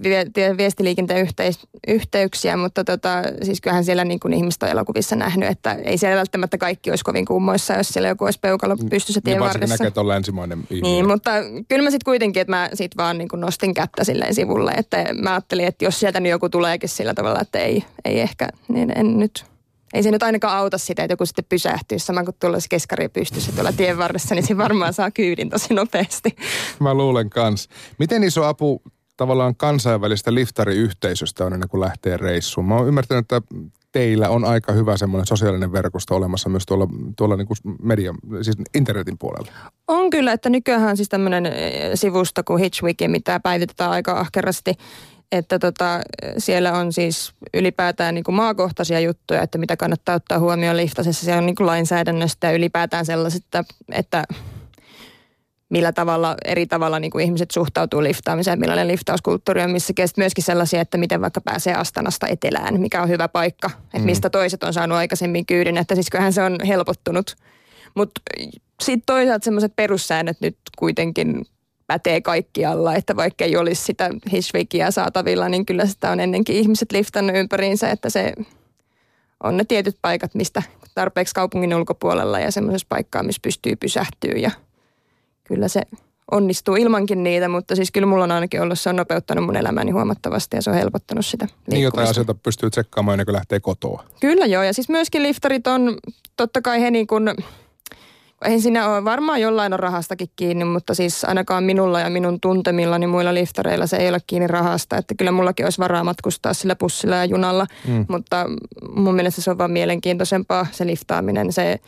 viestiliikenteen 0.57 1.21
yhteis- 1.21 1.67
yhteyksiä, 1.87 2.57
mutta 2.57 2.83
tota, 2.83 3.09
siis 3.43 3.61
kyllähän 3.61 3.85
siellä 3.85 4.05
niin 4.05 4.19
kuin 4.19 4.33
ihmiset 4.33 4.63
on 4.63 4.69
elokuvissa 4.69 5.15
nähnyt, 5.15 5.49
että 5.49 5.73
ei 5.73 5.97
siellä 5.97 6.17
välttämättä 6.17 6.57
kaikki 6.57 6.89
olisi 6.89 7.03
kovin 7.03 7.25
kummoissa, 7.25 7.73
jos 7.73 7.87
siellä 7.87 8.09
joku 8.09 8.25
olisi 8.25 8.39
peukalo 8.39 8.75
mm. 8.75 8.89
pystyssä 8.89 9.21
tien 9.21 9.37
niin 9.37 9.43
varressa. 9.43 9.73
näkee, 9.73 9.87
että 9.87 10.01
on 10.01 10.07
länsimainen 10.07 10.59
ihminen. 10.59 10.81
Niin, 10.81 11.07
mutta 11.07 11.31
kyllä 11.67 11.83
mä 11.83 11.91
sitten 11.91 12.05
kuitenkin, 12.05 12.41
että 12.41 12.51
mä 12.51 12.69
sit 12.73 12.97
vaan 12.97 13.17
niin 13.17 13.27
kuin 13.27 13.39
nostin 13.39 13.73
kättä 13.73 14.03
silleen 14.03 14.35
sivulle, 14.35 14.71
että 14.71 15.05
mä 15.21 15.31
ajattelin, 15.31 15.67
että 15.67 15.85
jos 15.85 15.99
sieltä 15.99 16.19
nyt 16.19 16.29
joku 16.29 16.49
tuleekin 16.49 16.89
sillä 16.89 17.13
tavalla, 17.13 17.41
että 17.41 17.59
ei, 17.59 17.83
ei 18.05 18.19
ehkä, 18.19 18.49
niin 18.67 18.91
en 18.95 19.19
nyt 19.19 19.45
ei 19.93 20.03
se 20.03 20.11
nyt 20.11 20.23
ainakaan 20.23 20.57
auta 20.57 20.77
sitä, 20.77 21.03
että 21.03 21.13
joku 21.13 21.25
sitten 21.25 21.45
pysähtyy 21.49 21.99
sama 21.99 22.23
kuin 22.23 22.35
tuolla 22.39 22.57
keskari 22.69 23.09
pystyssä 23.09 23.51
tuolla 23.51 23.71
tien 23.71 23.97
varressa, 23.97 24.35
niin 24.35 24.47
se 24.47 24.57
varmaan 24.57 24.93
saa 24.93 25.11
kyydin 25.11 25.49
tosi 25.49 25.73
nopeasti. 25.73 26.35
Mä 26.79 26.93
luulen 26.93 27.29
kans. 27.29 27.69
Miten 27.99 28.23
iso 28.23 28.43
apu 28.43 28.81
tavallaan 29.17 29.55
kansainvälistä 29.55 30.33
liftariyhteisöstä 30.33 31.45
on 31.45 31.53
ennen 31.53 31.69
kuin 31.69 31.81
lähtee 31.81 32.17
reissuun. 32.17 32.67
Mä 32.67 32.75
oon 32.75 32.87
ymmärtänyt, 32.87 33.31
että 33.31 33.41
teillä 33.91 34.29
on 34.29 34.45
aika 34.45 34.73
hyvä 34.73 34.97
semmoinen 34.97 35.25
sosiaalinen 35.25 35.71
verkosto 35.71 36.15
olemassa 36.15 36.49
myös 36.49 36.65
tuolla, 36.65 36.87
tuolla 37.17 37.35
niin 37.35 37.47
kuin 37.47 37.57
media, 37.81 38.13
siis 38.41 38.57
internetin 38.75 39.17
puolella. 39.17 39.51
On 39.87 40.09
kyllä, 40.09 40.31
että 40.31 40.49
nykyään 40.49 40.97
siis 40.97 41.09
tämmöinen 41.09 41.45
eh, 41.45 41.91
sivusto 41.93 42.43
kuin 42.43 42.63
Hitchwiki, 42.63 43.07
mitä 43.07 43.39
päivitetään 43.39 43.91
aika 43.91 44.19
ahkerasti. 44.19 44.73
Että 45.31 45.59
tota, 45.59 45.99
siellä 46.37 46.73
on 46.73 46.93
siis 46.93 47.33
ylipäätään 47.53 48.15
niin 48.15 48.23
kuin 48.23 48.35
maakohtaisia 48.35 48.99
juttuja, 48.99 49.41
että 49.41 49.57
mitä 49.57 49.77
kannattaa 49.77 50.15
ottaa 50.15 50.39
huomioon 50.39 50.77
liftasessa. 50.77 51.25
Siellä 51.25 51.39
on 51.39 51.45
niin 51.45 51.55
kuin 51.55 51.67
lainsäädännöstä 51.67 52.47
ja 52.47 52.53
ylipäätään 52.53 53.05
sellaiset, 53.05 53.43
että, 53.43 53.63
että 53.91 54.23
millä 55.69 55.91
tavalla 55.91 56.35
eri 56.45 56.65
tavalla 56.65 56.99
niin 56.99 57.11
kuin 57.11 57.25
ihmiset 57.25 57.51
suhtautuu 57.51 58.03
liftaamiseen, 58.03 58.59
millainen 58.59 58.87
liftauskulttuuri 58.87 59.61
on, 59.61 59.71
missä 59.71 59.93
myöskin 60.17 60.43
sellaisia, 60.43 60.81
että 60.81 60.97
miten 60.97 61.21
vaikka 61.21 61.41
pääsee 61.41 61.73
Astanasta 61.73 62.27
etelään, 62.27 62.81
mikä 62.81 63.01
on 63.01 63.09
hyvä 63.09 63.27
paikka, 63.27 63.69
että 63.83 63.99
mm. 63.99 64.05
mistä 64.05 64.29
toiset 64.29 64.63
on 64.63 64.73
saanut 64.73 64.97
aikaisemmin 64.97 65.45
kyydin, 65.45 65.77
että 65.77 65.95
siis 65.95 66.09
kyllähän 66.09 66.33
se 66.33 66.43
on 66.43 66.57
helpottunut. 66.67 67.35
Mutta 67.95 68.21
sitten 68.83 69.05
toisaalta 69.05 69.45
semmoiset 69.45 69.75
perussäännöt 69.75 70.37
nyt 70.41 70.57
kuitenkin 70.77 71.45
pätee 71.87 72.21
kaikkialla, 72.21 72.95
että 72.95 73.15
vaikka 73.15 73.45
ei 73.45 73.57
olisi 73.57 73.83
sitä 73.83 74.09
hishvikia 74.31 74.91
saatavilla, 74.91 75.49
niin 75.49 75.65
kyllä 75.65 75.85
sitä 75.85 76.11
on 76.11 76.19
ennenkin 76.19 76.55
ihmiset 76.55 76.91
liftannut 76.91 77.35
ympäriinsä, 77.35 77.89
että 77.89 78.09
se 78.09 78.33
on 79.43 79.57
ne 79.57 79.63
tietyt 79.63 79.97
paikat, 80.01 80.35
mistä 80.35 80.63
tarpeeksi 80.95 81.33
kaupungin 81.33 81.75
ulkopuolella 81.75 82.39
ja 82.39 82.51
semmoisessa 82.51 82.87
paikkaa, 82.89 83.23
missä 83.23 83.39
pystyy 83.43 83.75
pysähtyä 83.75 84.33
ja 84.37 84.51
kyllä 85.47 85.67
se 85.67 85.81
onnistuu 86.31 86.75
ilmankin 86.75 87.23
niitä, 87.23 87.47
mutta 87.47 87.75
siis 87.75 87.91
kyllä 87.91 88.07
mulla 88.07 88.23
on 88.23 88.31
ainakin 88.31 88.61
ollut, 88.61 88.79
se 88.79 88.89
on 88.89 88.95
nopeuttanut 88.95 89.45
mun 89.45 89.55
elämäni 89.55 89.91
huomattavasti 89.91 90.57
ja 90.57 90.61
se 90.61 90.69
on 90.69 90.75
helpottanut 90.75 91.25
sitä 91.25 91.47
Niin 91.67 91.83
jotain 91.83 92.09
asioita 92.09 92.33
pystyy 92.33 92.69
tsekkaamaan 92.69 93.13
ennen 93.13 93.25
kuin 93.25 93.33
lähtee 93.33 93.59
kotoa. 93.59 94.03
Kyllä 94.21 94.45
joo, 94.45 94.63
ja 94.63 94.73
siis 94.73 94.89
myöskin 94.89 95.23
liftarit 95.23 95.67
on, 95.67 95.97
totta 96.37 96.61
kai 96.61 96.81
he 96.81 96.91
niin 96.91 97.07
kuin, 97.07 97.29
ei 98.45 98.61
siinä 98.61 98.89
ole, 98.89 99.05
varmaan 99.05 99.41
jollain 99.41 99.73
on 99.73 99.79
rahastakin 99.79 100.29
kiinni, 100.35 100.65
mutta 100.65 100.93
siis 100.93 101.23
ainakaan 101.23 101.63
minulla 101.63 101.99
ja 101.99 102.09
minun 102.09 102.39
tuntemillani 102.39 103.07
muilla 103.07 103.33
liftareilla 103.33 103.87
se 103.87 103.97
ei 103.97 104.09
ole 104.09 104.19
kiinni 104.27 104.47
rahasta. 104.47 104.97
Että 104.97 105.15
kyllä 105.15 105.31
mullakin 105.31 105.65
olisi 105.65 105.79
varaa 105.79 106.03
matkustaa 106.03 106.53
sillä 106.53 106.75
pussilla 106.75 107.15
ja 107.15 107.25
junalla, 107.25 107.65
mm. 107.87 108.05
mutta 108.09 108.45
mun 108.95 109.15
mielestä 109.15 109.41
se 109.41 109.51
on 109.51 109.57
vaan 109.57 109.71
mielenkiintoisempaa 109.71 110.67
se 110.71 110.87
liftaaminen. 110.87 111.53
Se, 111.53 111.79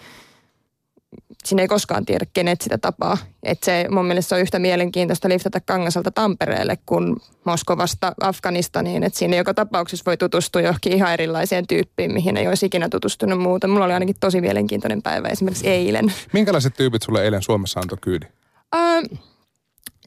sinne 1.48 1.62
ei 1.62 1.68
koskaan 1.68 2.06
tiedä, 2.06 2.26
kenet 2.34 2.62
sitä 2.62 2.78
tapaa. 2.78 3.18
Et 3.44 3.64
se 3.64 3.86
mun 3.90 4.06
mielestä 4.06 4.30
se 4.30 4.36
on 4.36 4.42
yhtä 4.42 4.60
mielenkiintoista 4.60 5.30
liftata 5.30 5.60
Kangasalta 5.60 6.12
Tampereelle 6.12 6.78
kuin 6.86 7.16
Moskovasta 7.44 8.12
Afganistaniin. 8.22 9.04
Että 9.04 9.20
siinä 9.20 9.36
joka 9.36 9.54
tapauksessa 9.54 10.04
voi 10.06 10.18
tutustua 10.18 10.62
johonkin 10.62 10.94
ihan 10.94 11.14
erilaiseen 11.14 11.68
tyyppiin, 11.68 12.14
mihin 12.14 12.38
ei 12.38 12.48
olisi 12.48 12.66
ikinä 12.66 12.90
tutustunut 12.90 13.40
muuta. 13.40 13.68
Mulla 13.68 13.86
oli 13.86 13.94
ainakin 13.94 14.16
tosi 14.20 14.42
mielenkiintoinen 14.42 15.02
päivä 15.02 15.28
esimerkiksi 15.28 15.68
eilen. 15.68 16.14
Minkälaiset 16.34 16.74
tyypit 16.74 17.02
sulle 17.02 17.24
eilen 17.24 17.42
Suomessa 17.42 17.80
antoi 17.80 17.98
kyydin? 18.02 18.30
Uh, 18.76 19.18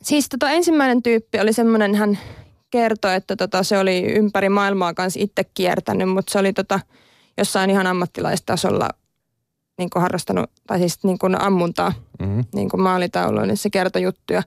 siis 0.02 0.28
tota 0.28 0.50
ensimmäinen 0.50 1.02
tyyppi 1.02 1.40
oli 1.40 1.52
semmoinen, 1.52 1.94
hän 1.94 2.18
kertoi, 2.70 3.14
että 3.14 3.36
tota, 3.36 3.62
se 3.62 3.78
oli 3.78 4.12
ympäri 4.12 4.48
maailmaa 4.48 4.94
kanssa 4.94 5.20
itse 5.22 5.44
kiertänyt, 5.54 6.08
mutta 6.08 6.32
se 6.32 6.38
oli 6.38 6.52
tota, 6.52 6.80
jossain 7.38 7.70
ihan 7.70 7.86
ammattilaistasolla 7.86 8.88
niin 9.80 9.90
kuin 9.90 10.02
harrastanut, 10.02 10.50
tai 10.66 10.78
siis 10.78 11.04
niin 11.04 11.18
kuin 11.18 11.40
ammuntaa 11.40 11.92
mm-hmm. 12.18 12.44
niin 12.54 12.68
kuin 12.68 12.80
maalitauluun, 12.80 13.48
niin 13.48 13.56
se 13.56 13.70
kertoi 13.70 14.02
juttuja, 14.02 14.42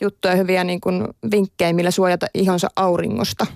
juttuja 0.00 0.36
hyviä 0.36 0.64
niin 0.64 0.80
kuin 0.80 1.08
vinkkejä, 1.30 1.72
millä 1.72 1.90
suojata 1.90 2.26
ihonsa 2.34 2.68
auringosta 2.76 3.46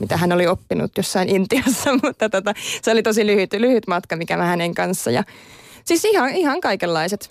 mitä 0.00 0.16
hän 0.16 0.32
oli 0.32 0.46
oppinut 0.46 0.96
jossain 0.96 1.28
Intiassa, 1.28 1.90
mutta 2.02 2.28
tota, 2.28 2.54
se 2.82 2.90
oli 2.90 3.02
tosi 3.02 3.26
lyhyt, 3.26 3.52
lyhyt 3.52 3.86
matka, 3.86 4.16
mikä 4.16 4.36
mä 4.36 4.44
hänen 4.44 4.74
kanssa. 4.74 5.10
Ja, 5.10 5.24
siis 5.84 6.04
ihan, 6.04 6.30
ihan 6.30 6.60
kaikenlaiset. 6.60 7.30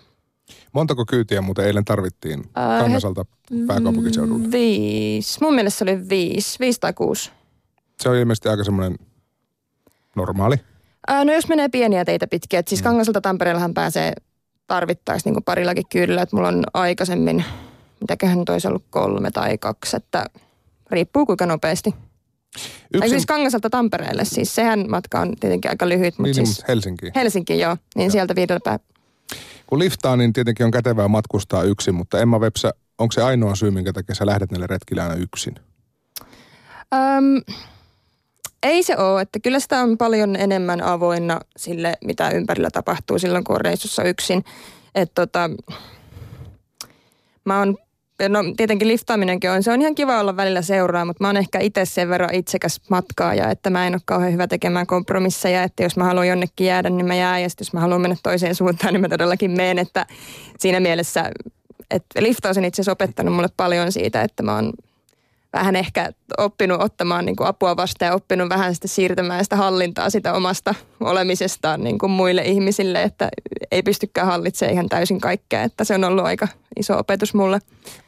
Montako 0.74 1.06
kyytiä 1.06 1.42
muuten 1.42 1.66
eilen 1.66 1.86
tarvittiin 1.86 2.40
äh, 2.40 2.80
Kangasalta 2.82 3.26
pääkaupunkiseudulle? 3.68 4.52
Viisi. 4.52 5.42
Mun 5.42 5.56
mielestä 5.56 5.78
se 5.78 5.84
oli 5.84 6.10
viisi, 6.10 6.60
viisi 6.60 6.80
tai 6.80 6.94
kuusi. 6.94 7.32
Se 8.02 8.10
on 8.10 8.16
ilmeisesti 8.16 8.50
aika 8.50 8.64
semmoinen 8.64 8.98
normaali 10.16 10.56
Ää, 11.08 11.26
no 11.26 11.34
jos 11.34 11.48
menee 11.48 11.70
pieniä 11.70 12.06
teitä 12.06 12.28
pitkiä, 12.28 12.60
että 12.60 12.70
siis 12.70 12.82
mm. 12.82 12.84
Kangaselta 12.84 13.22
Tampereellahan 13.22 13.74
pääsee 13.74 14.14
tarvittaisi 14.68 15.30
niin 15.30 15.44
parillakin 15.44 15.84
kyydillä, 15.90 16.22
että 16.22 16.36
mulla 16.36 16.48
on 16.48 16.64
aikaisemmin, 16.74 17.46
mitäköhän 18.02 18.40
nyt 18.40 18.50
olisi 18.50 18.68
ollut 18.68 18.86
kolme 18.90 19.32
tai 19.32 19.58
kaksi, 19.58 19.98
että 19.98 20.26
riippuu 20.92 21.26
kuinka 21.26 21.46
nopeasti. 21.46 21.90
Yksin... 22.58 23.00
Tai 23.00 23.10
siis 23.10 23.26
Kangaselta 23.26 23.70
Tampereelle, 23.70 24.26
siis 24.26 24.56
sehän 24.56 24.86
matka 24.90 25.20
on 25.20 25.36
tietenkin 25.40 25.72
aika 25.72 25.90
lyhyt, 25.90 26.20
mutta 26.20 26.40
niin, 26.40 26.48
siis... 26.48 26.64
Helsinki. 26.68 27.12
Helsinki, 27.16 27.60
joo, 27.60 27.78
niin 27.96 28.06
joo. 28.06 28.12
sieltä 28.12 28.36
viidellä 28.36 28.60
päivä. 28.64 28.80
Kun 29.68 29.80
liftaa, 29.80 30.16
niin 30.16 30.34
tietenkin 30.34 30.66
on 30.66 30.72
kätevää 30.72 31.08
matkustaa 31.08 31.64
yksin, 31.64 31.96
mutta 31.96 32.20
Emma 32.20 32.40
Websä, 32.40 32.74
onko 32.98 33.12
se 33.12 33.22
ainoa 33.24 33.56
syy, 33.56 33.72
minkä 33.72 33.94
takia 33.94 34.16
sä 34.16 34.26
lähdet 34.26 34.52
näille 34.52 34.68
retkille 34.68 35.02
aina 35.02 35.16
yksin? 35.16 35.56
Öm, 36.94 37.56
ei 38.68 38.84
se 38.84 38.98
ole, 38.98 39.22
että 39.22 39.40
kyllä 39.40 39.60
sitä 39.60 39.82
on 39.82 39.98
paljon 39.98 40.36
enemmän 40.36 40.82
avoinna 40.82 41.40
sille, 41.58 41.94
mitä 42.06 42.30
ympärillä 42.30 42.70
tapahtuu 42.74 43.20
silloin, 43.20 43.44
kun 43.44 43.56
on 43.56 43.62
reissussa 43.62 44.04
yksin. 44.04 44.46
Että 44.96 45.26
tota, 45.26 45.50
mä 47.46 47.60
oon, 47.60 47.78
no 48.30 48.40
tietenkin 48.58 48.88
liftaaminenkin 48.88 49.52
on, 49.52 49.64
se 49.64 49.72
on 49.72 49.82
ihan 49.82 49.96
kiva 49.96 50.20
olla 50.20 50.36
välillä 50.36 50.62
seuraa, 50.62 51.06
mutta 51.06 51.24
mä 51.24 51.28
oon 51.28 51.38
ehkä 51.38 51.60
itse 51.60 51.86
sen 51.86 52.10
verran 52.10 52.36
itsekäs 52.36 52.82
matkaaja, 52.90 53.52
että 53.52 53.70
mä 53.70 53.88
en 53.88 53.96
ole 53.96 54.02
kauhean 54.06 54.34
hyvä 54.34 54.48
tekemään 54.48 54.88
kompromisseja, 54.88 55.64
että 55.64 55.84
jos 55.84 55.98
mä 55.98 56.04
haluan 56.04 56.28
jonnekin 56.28 56.68
jäädä, 56.68 56.90
niin 56.90 57.06
mä 57.08 57.16
jään, 57.16 57.42
ja 57.42 57.50
jos 57.60 57.74
mä 57.74 57.80
haluan 57.80 58.02
mennä 58.02 58.18
toiseen 58.24 58.56
suuntaan, 58.56 58.94
niin 58.94 59.02
mä 59.02 59.10
todellakin 59.10 59.52
menen, 59.52 59.80
että 59.80 60.06
siinä 60.60 60.80
mielessä, 60.80 61.32
että 61.92 62.24
liftaus 62.24 62.58
on 62.58 62.66
itse 62.66 62.82
asiassa 62.82 62.92
opettanut 62.92 63.36
mulle 63.36 63.50
paljon 63.58 63.92
siitä, 63.92 64.22
että 64.22 64.44
mä 64.44 64.56
oon 64.56 64.74
vähän 65.54 65.76
ehkä 65.76 66.12
oppinut 66.38 66.82
ottamaan 66.82 67.26
niin 67.26 67.36
kuin 67.36 67.48
apua 67.48 67.78
vastaan 67.78 68.10
ja 68.10 68.16
oppinut 68.16 68.50
vähän 68.50 68.76
sitä 68.76 68.88
siirtämään 68.88 69.46
sitä 69.46 69.56
hallintaa 69.56 70.10
sitä 70.10 70.34
omasta 70.34 70.76
olemisestaan 71.00 71.84
niin 71.84 71.98
kuin 71.98 72.12
muille 72.12 72.42
ihmisille, 72.42 73.04
että 73.04 73.30
ei 73.72 73.84
pystykään 73.84 74.28
hallitsemaan 74.28 74.74
ihan 74.74 74.90
täysin 74.90 75.22
kaikkea, 75.22 75.64
että 75.64 75.84
se 75.84 75.96
on 75.96 76.04
ollut 76.04 76.26
aika 76.26 76.48
iso 76.80 76.98
opetus 76.98 77.34
mulle. 77.34 77.60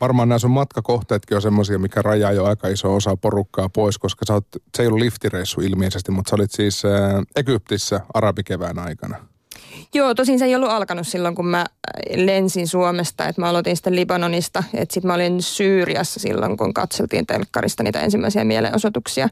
Varmaan 0.01 0.29
nämä 0.29 0.39
sun 0.39 0.51
matkakohteetkin 0.51 1.35
on 1.35 1.41
semmoisia, 1.41 1.79
mikä 1.79 2.01
rajaa 2.01 2.31
jo 2.31 2.45
aika 2.45 2.67
iso 2.67 2.95
osa 2.95 3.17
porukkaa 3.17 3.69
pois, 3.69 3.97
koska 3.97 4.25
sä 4.27 4.33
oot, 4.33 4.47
se 4.77 4.83
ei 4.83 4.87
ollut 4.87 4.99
liftireissu 4.99 5.61
ilmeisesti, 5.61 6.11
mutta 6.11 6.29
sä 6.29 6.35
olit 6.35 6.51
siis 6.51 6.83
Egyptissä 7.35 7.99
arabikevään 8.13 8.79
aikana. 8.79 9.28
Joo, 9.93 10.15
tosin 10.15 10.39
se 10.39 10.45
ei 10.45 10.55
ollut 10.55 10.69
alkanut 10.69 11.07
silloin, 11.07 11.35
kun 11.35 11.47
mä 11.47 11.65
lensin 12.15 12.67
Suomesta, 12.67 13.27
että 13.27 13.41
mä 13.41 13.49
aloitin 13.49 13.75
sitten 13.75 13.95
Libanonista, 13.95 14.63
että 14.73 14.93
sitten 14.93 15.07
mä 15.07 15.13
olin 15.13 15.41
Syyriassa 15.41 16.19
silloin, 16.19 16.57
kun 16.57 16.73
katseltiin 16.73 17.25
telkkarista 17.25 17.83
niitä 17.83 18.01
ensimmäisiä 18.01 18.43
mielenosoituksia. 18.43 19.29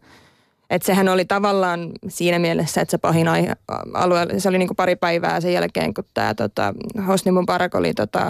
Että 0.69 0.85
sehän 0.85 1.09
oli 1.09 1.25
tavallaan 1.25 1.91
siinä 2.07 2.39
mielessä, 2.39 2.81
että 2.81 2.91
se 2.91 2.97
pahin 2.97 3.27
aihe, 3.27 3.53
alue, 3.93 4.27
se 4.37 4.49
oli 4.49 4.57
niin 4.57 4.67
kuin 4.67 4.75
pari 4.75 4.95
päivää 4.95 5.41
sen 5.41 5.53
jälkeen, 5.53 5.93
kun 5.93 6.03
tämä 6.13 6.33
tota, 6.33 6.73
Hosni 7.07 7.31
Mubarak 7.31 7.75
oli 7.75 7.93
tota, 7.93 8.27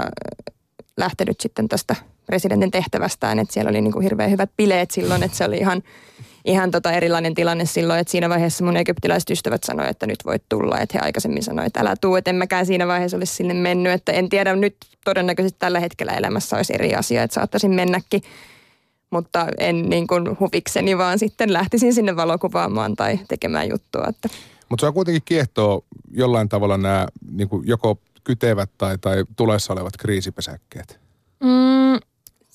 lähtenyt 0.98 1.42
sitten 1.42 1.68
tästä 1.68 1.96
presidentin 2.26 2.72
tehtävästään, 2.72 3.40
että 3.40 3.54
siellä 3.54 3.70
oli 3.70 3.82
niin 3.82 3.94
kuin 3.94 4.04
hirveän 4.04 4.32
hyvät 4.32 4.50
bileet 4.58 4.92
silloin, 4.92 5.24
että 5.24 5.38
se 5.38 5.46
oli 5.46 5.58
ihan 5.58 5.84
ihan 6.48 6.72
tota 6.72 6.92
erilainen 6.92 7.34
tilanne 7.34 7.66
silloin, 7.66 8.00
että 8.00 8.12
siinä 8.12 8.30
vaiheessa 8.30 8.66
mun 8.66 8.78
egyptiläiset 8.78 9.30
ystävät 9.30 9.64
sanoivat, 9.64 9.92
että 9.92 10.08
nyt 10.08 10.26
voit 10.26 10.44
tulla, 10.50 10.80
että 10.80 10.98
he 10.98 11.06
aikaisemmin 11.06 11.44
sanoivat, 11.44 11.68
että 11.68 11.80
älä 11.80 11.96
tuu, 12.02 12.16
että 12.16 12.30
en 12.30 12.36
mäkään 12.36 12.66
siinä 12.66 12.88
vaiheessa 12.88 13.18
olisi 13.18 13.36
sinne 13.36 13.54
mennyt, 13.54 13.94
että 13.94 14.12
en 14.12 14.30
tiedä, 14.30 14.56
nyt 14.56 14.76
todennäköisesti 15.06 15.60
tällä 15.60 15.80
hetkellä 15.80 16.12
elämässä 16.12 16.56
olisi 16.56 16.74
eri 16.74 16.96
asia, 16.96 17.24
että 17.24 17.34
saattaisin 17.36 17.72
mennäkin, 17.72 18.22
mutta 19.10 19.48
en 19.58 19.90
niin 19.90 20.08
kuin 20.08 20.40
huvikseni, 20.40 20.98
vaan 20.98 21.20
sitten 21.20 21.54
lähtisin 21.54 21.94
sinne 21.94 22.16
valokuvaamaan 22.16 22.96
tai 22.96 23.20
tekemään 23.28 23.70
juttua. 23.70 24.06
Että. 24.10 24.30
Mutta 24.70 24.82
se 24.82 24.88
on 24.88 24.94
kuitenkin 24.94 25.22
kiehtoo 25.26 25.84
jollain 26.12 26.50
tavalla 26.50 26.78
nämä 26.78 27.08
niin 27.32 27.50
kuin 27.50 27.68
joko 27.68 28.00
kytevät 28.24 28.70
tai, 28.78 28.98
tai 28.98 29.26
tulessa 29.36 29.74
olevat 29.74 29.98
kriisipesäkkeet. 29.98 31.00
Mm, 31.44 32.07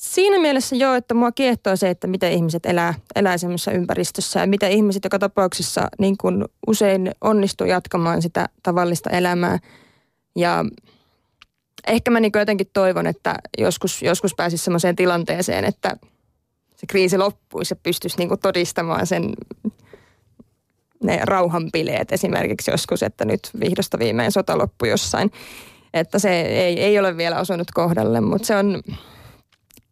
Siinä 0.02 0.38
mielessä 0.38 0.76
joo, 0.76 0.94
että 0.94 1.14
mua 1.14 1.32
kiehtoo 1.32 1.76
se, 1.76 1.90
että 1.90 2.06
miten 2.06 2.32
ihmiset 2.32 2.66
elää, 2.66 2.94
elää 3.16 3.38
semmoisessa 3.38 3.72
ympäristössä 3.72 4.40
ja 4.40 4.46
miten 4.46 4.72
ihmiset 4.72 5.04
joka 5.04 5.18
tapauksessa 5.18 5.88
niin 5.98 6.16
kuin 6.16 6.44
usein 6.66 7.10
onnistuu 7.20 7.66
jatkamaan 7.66 8.22
sitä 8.22 8.48
tavallista 8.62 9.10
elämää. 9.10 9.58
Ja 10.36 10.64
ehkä 11.86 12.10
mä 12.10 12.20
niin 12.20 12.32
jotenkin 12.34 12.70
toivon, 12.72 13.06
että 13.06 13.34
joskus, 13.58 14.02
joskus 14.02 14.34
pääsisi 14.34 14.64
semmoiseen 14.64 14.96
tilanteeseen, 14.96 15.64
että 15.64 15.96
se 16.76 16.86
kriisi 16.88 17.18
loppuisi 17.18 17.72
ja 17.72 17.80
pystyisi 17.82 18.18
niin 18.18 18.28
kuin 18.28 18.40
todistamaan 18.40 19.06
sen 19.06 19.32
ne 21.04 21.20
rauhanpileet 21.24 22.12
esimerkiksi 22.12 22.70
joskus, 22.70 23.02
että 23.02 23.24
nyt 23.24 23.40
vihdosta 23.60 23.98
viimein 23.98 24.32
sota 24.32 24.58
loppui 24.58 24.88
jossain. 24.88 25.32
Että 25.94 26.18
se 26.18 26.40
ei, 26.40 26.80
ei 26.80 26.98
ole 26.98 27.16
vielä 27.16 27.40
osunut 27.40 27.70
kohdalle, 27.74 28.20
mutta 28.20 28.46
se 28.46 28.56
on, 28.56 28.82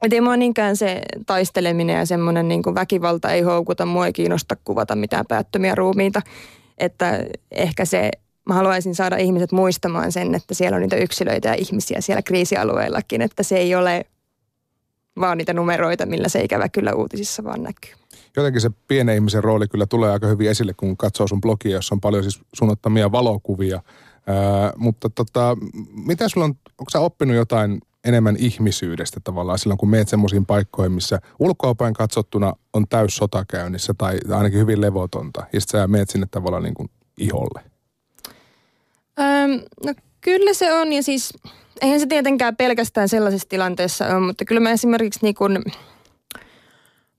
et 0.03 0.13
ei 0.13 0.21
mua 0.21 0.37
niinkään 0.37 0.77
se 0.77 1.03
taisteleminen 1.27 1.99
ja 1.99 2.07
semmoinen 2.07 2.49
niin 2.49 2.63
väkivalta 2.75 3.31
ei 3.33 3.43
houkuta. 3.43 3.87
Mua 3.87 4.07
ei 4.07 4.13
kiinnosta 4.13 4.57
kuvata 4.65 4.97
mitään 4.97 5.25
päättömiä 5.29 5.75
ruumiita. 5.75 6.23
Että 6.79 7.25
ehkä 7.51 7.85
se, 7.85 8.11
mä 8.49 8.55
haluaisin 8.55 8.95
saada 8.95 9.17
ihmiset 9.17 9.53
muistamaan 9.53 10.13
sen, 10.13 10.35
että 10.35 10.55
siellä 10.55 10.77
on 10.77 10.83
niitä 10.83 10.97
yksilöitä 10.97 11.49
ja 11.49 11.55
ihmisiä 11.55 12.01
siellä 12.01 12.23
kriisialueillakin. 12.23 13.23
Että 13.23 13.43
se 13.43 13.57
ei 13.57 13.75
ole 13.75 14.05
vaan 15.21 15.39
niitä 15.39 15.53
numeroita, 15.53 16.07
millä 16.07 16.29
se 16.29 16.41
ikävä 16.41 16.69
kyllä 16.69 16.95
uutisissa 16.95 17.45
vaan 17.45 17.63
näkyy. 17.63 17.93
Jotenkin 18.37 18.61
se 18.61 18.71
pienen 18.89 19.15
ihmisen 19.15 19.45
rooli 19.45 19.69
kyllä 19.69 19.87
tulee 19.87 20.11
aika 20.11 20.27
hyvin 20.27 20.51
esille, 20.51 20.75
kun 20.77 20.97
katsoo 20.97 21.27
sun 21.27 21.41
blogia, 21.41 21.73
jossa 21.73 21.95
on 21.95 22.01
paljon 22.01 22.23
siis 22.23 22.41
sun 22.55 22.71
ottamia 22.71 23.13
valokuvia. 23.13 23.83
Ää, 24.27 24.73
mutta 24.77 25.11
tota, 25.11 25.57
mitä 26.07 26.29
sulla 26.29 26.45
on, 26.45 26.55
onko 26.79 26.91
sä 26.91 27.01
oppinut 27.01 27.37
jotain 27.37 27.81
enemmän 28.05 28.37
ihmisyydestä 28.39 29.21
tavallaan 29.25 29.59
silloin, 29.59 29.79
kun 29.79 29.91
meet 29.91 30.09
semmoisiin 30.09 30.47
paikkoihin, 30.47 30.93
missä 30.93 31.19
ulkoapäin 31.39 31.95
katsottuna 31.95 32.53
on 32.73 32.89
täys 32.89 33.17
sota 33.17 33.45
käynnissä 33.49 33.95
tai 33.99 34.19
ainakin 34.31 34.59
hyvin 34.59 34.81
levotonta. 34.81 35.47
Ja 35.53 35.61
sitten 35.61 35.81
sä 35.81 35.87
meet 35.87 36.11
sinne 36.11 36.27
tavallaan 36.31 36.63
niin 36.63 36.75
kuin 36.75 36.91
iholle. 37.19 37.61
Öm, 39.21 39.61
no 39.87 39.95
kyllä 40.21 40.55
se 40.55 40.73
on 40.73 40.93
ja 40.93 41.03
siis 41.03 41.33
eihän 41.83 42.01
se 42.01 42.07
tietenkään 42.07 42.57
pelkästään 42.57 43.09
sellaisessa 43.09 43.49
tilanteessa 43.49 44.07
ole, 44.07 44.27
mutta 44.27 44.45
kyllä 44.45 44.61
mä 44.61 44.71
esimerkiksi 44.71 45.21
niin 45.23 45.35
kuin 45.35 45.65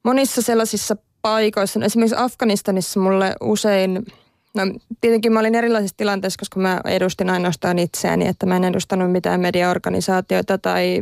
monissa 0.03 0.41
sellaisissa 0.41 0.95
paikoissa, 1.21 1.79
no 1.79 1.85
esimerkiksi 1.85 2.15
Afganistanissa 2.19 2.99
mulle 2.99 3.35
usein– 3.41 4.05
No 4.53 4.63
tietenkin 5.01 5.33
mä 5.33 5.39
olin 5.39 5.55
erilaisissa 5.55 5.97
tilanteissa, 5.97 6.39
koska 6.39 6.59
mä 6.59 6.81
edustin 6.85 7.29
ainoastaan 7.29 7.79
itseäni, 7.79 8.27
että 8.27 8.45
mä 8.45 8.55
en 8.55 8.63
edustanut 8.63 9.11
mitään 9.11 9.39
mediaorganisaatioita 9.39 10.57
tai 10.57 11.01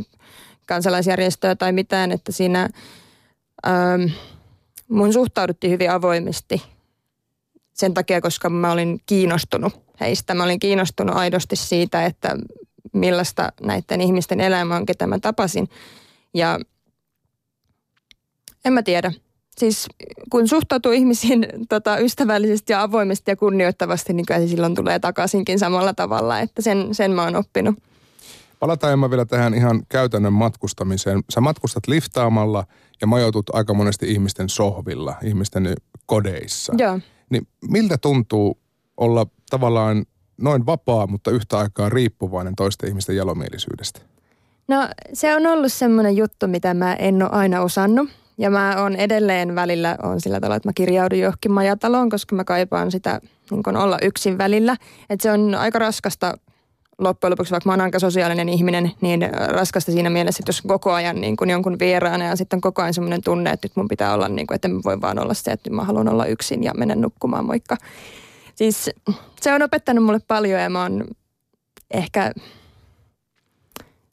kansalaisjärjestöä 0.68 1.56
tai 1.56 1.72
mitään, 1.72 2.12
että 2.12 2.32
siinä 2.32 2.70
ähm, 3.68 4.02
mun 4.90 5.14
suhtauduttiin 5.14 5.72
hyvin 5.72 5.92
avoimesti 5.92 6.62
sen 7.74 7.94
takia, 7.94 8.22
koska 8.22 8.50
mä 8.50 8.72
olin 8.72 9.02
kiinnostunut 9.06 9.74
heistä. 10.00 10.34
Mä 10.34 10.44
olin 10.44 10.60
kiinnostunut 10.60 11.16
aidosti 11.16 11.56
siitä, 11.56 12.06
että 12.06 12.36
millaista 12.94 13.52
näiden 13.62 14.02
ihmisten 14.02 14.40
elämä 14.42 14.76
on, 14.76 14.86
ketä 14.86 15.08
mä 15.08 15.20
tapasin. 15.20 15.70
Ja 16.34 16.60
en 18.66 18.74
mä 18.74 18.84
tiedä. 18.84 19.12
Siis 19.60 19.88
kun 20.30 20.48
suhtautuu 20.48 20.92
ihmisiin 20.92 21.48
tota, 21.70 21.98
ystävällisesti 21.98 22.74
ja 22.74 22.82
avoimesti 22.82 23.32
ja 23.32 23.36
kunnioittavasti, 23.36 24.14
niin 24.14 24.26
kyllä 24.26 24.40
se 24.40 24.48
silloin 24.48 24.76
tulee 24.76 25.00
takaisinkin 25.00 25.60
samalla 25.60 25.94
tavalla, 25.94 26.40
että 26.40 26.62
sen, 26.62 26.88
sen 26.92 27.12
mä 27.12 27.24
oon 27.24 27.36
oppinut. 27.36 27.76
Palataan 28.60 28.94
Emma 28.94 29.10
vielä 29.10 29.26
tähän 29.26 29.54
ihan 29.54 29.84
käytännön 29.90 30.34
matkustamiseen. 30.34 31.24
Sä 31.30 31.42
matkustat 31.42 31.88
liftaamalla 31.88 32.66
ja 33.02 33.08
majoitut 33.08 33.50
aika 33.54 33.74
monesti 33.74 34.12
ihmisten 34.12 34.50
sohvilla, 34.50 35.16
ihmisten 35.24 35.76
kodeissa. 36.06 36.74
Joo. 36.78 37.00
Niin 37.30 37.48
miltä 37.70 37.98
tuntuu 37.98 38.60
olla 38.98 39.26
tavallaan 39.50 40.06
noin 40.38 40.66
vapaa, 40.66 41.08
mutta 41.08 41.32
yhtä 41.32 41.58
aikaa 41.58 41.90
riippuvainen 41.90 42.56
toisten 42.56 42.90
ihmisten 42.90 43.16
jalomielisyydestä? 43.16 44.00
No 44.68 44.90
se 45.14 45.36
on 45.36 45.48
ollut 45.48 45.74
semmoinen 45.74 46.18
juttu, 46.18 46.48
mitä 46.48 46.74
mä 46.74 46.94
en 46.94 47.24
ole 47.24 47.32
aina 47.32 47.62
osannut. 47.62 48.10
Ja 48.40 48.50
mä 48.50 48.82
oon 48.82 48.96
edelleen 48.96 49.56
välillä 49.56 49.98
on 50.04 50.22
sillä 50.22 50.40
tavalla, 50.40 50.56
että 50.56 50.70
mä 50.70 50.74
kirjaudun 50.76 51.20
johonkin 51.20 51.52
majataloon, 51.52 52.10
koska 52.10 52.36
mä 52.36 52.44
kaipaan 52.44 52.92
sitä 52.92 53.22
niin 53.52 53.78
olla 53.78 53.98
yksin 54.02 54.38
välillä. 54.38 54.76
Että 55.10 55.24
se 55.24 55.32
on 55.32 55.56
aika 55.56 55.80
raskasta 55.80 56.38
loppujen 56.98 57.32
lopuksi, 57.32 57.52
vaikka 57.52 57.70
mä 57.70 57.74
oon 57.74 57.82
aika 57.82 58.00
sosiaalinen 58.00 58.50
ihminen, 58.50 58.92
niin 59.02 59.30
raskasta 59.48 59.92
siinä 59.92 60.10
mielessä, 60.10 60.42
että 60.42 60.50
jos 60.50 60.62
koko 60.62 60.92
ajan 60.92 61.22
niin 61.22 61.38
kuin 61.38 61.50
jonkun 61.50 61.80
vieraana 61.80 62.26
ja 62.26 62.36
sitten 62.36 62.62
koko 62.62 62.82
ajan 62.82 62.94
semmoinen 62.94 63.24
tunne, 63.24 63.50
että 63.50 63.66
nyt 63.66 63.76
mun 63.76 63.88
pitää 63.88 64.14
olla 64.14 64.28
niin 64.30 64.48
kuin, 64.48 64.56
että 64.56 64.68
mä 64.68 64.80
voi 64.86 65.02
vaan 65.02 65.20
olla 65.20 65.34
se, 65.34 65.52
että 65.52 65.70
mä 65.70 65.84
haluan 65.84 66.10
olla 66.10 66.26
yksin 66.26 66.64
ja 66.64 66.72
mennä 66.78 66.96
nukkumaan, 66.96 67.46
moikka. 67.46 67.78
Siis 68.56 68.90
se 69.42 69.54
on 69.54 69.62
opettanut 69.62 70.06
mulle 70.06 70.20
paljon 70.28 70.62
ja 70.62 70.70
mä 70.70 70.82
oon 70.82 71.06
ehkä, 71.92 72.32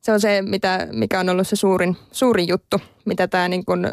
se 0.06 0.12
on 0.12 0.20
se, 0.20 0.42
mitä, 0.42 0.88
mikä 0.92 1.20
on 1.20 1.28
ollut 1.28 1.48
se 1.48 1.56
suurin, 1.56 1.96
suurin 2.12 2.48
juttu, 2.48 2.80
mitä 3.04 3.28
tämä 3.28 3.48
niin 3.48 3.64
kuin 3.64 3.86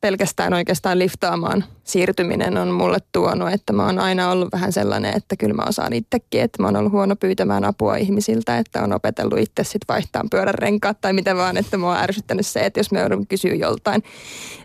pelkästään 0.00 0.54
oikeastaan 0.54 0.98
liftaamaan 0.98 1.64
siirtyminen 1.84 2.56
on 2.56 2.70
mulle 2.70 2.98
tuonut, 3.12 3.52
että 3.52 3.72
mä 3.72 3.86
oon 3.86 3.98
aina 3.98 4.30
ollut 4.30 4.52
vähän 4.52 4.72
sellainen, 4.72 5.16
että 5.16 5.36
kyllä 5.36 5.54
mä 5.54 5.62
osaan 5.68 5.92
itsekin, 5.92 6.40
että 6.40 6.62
mä 6.62 6.68
oon 6.68 6.76
ollut 6.76 6.92
huono 6.92 7.16
pyytämään 7.16 7.64
apua 7.64 7.96
ihmisiltä, 7.96 8.58
että 8.58 8.82
on 8.82 8.92
opetellut 8.92 9.38
itse 9.38 9.64
sitten 9.64 9.88
vaihtaa 9.88 10.22
pyörän 10.30 10.54
renkaat 10.54 11.00
tai 11.00 11.12
mitä 11.12 11.36
vaan, 11.36 11.56
että 11.56 11.76
mä 11.76 11.86
oon 11.86 11.96
ärsyttänyt 11.96 12.46
se, 12.46 12.60
että 12.60 12.80
jos 12.80 12.92
me 12.92 13.00
joudun 13.00 13.26
kysyä 13.26 13.54
joltain. 13.54 14.02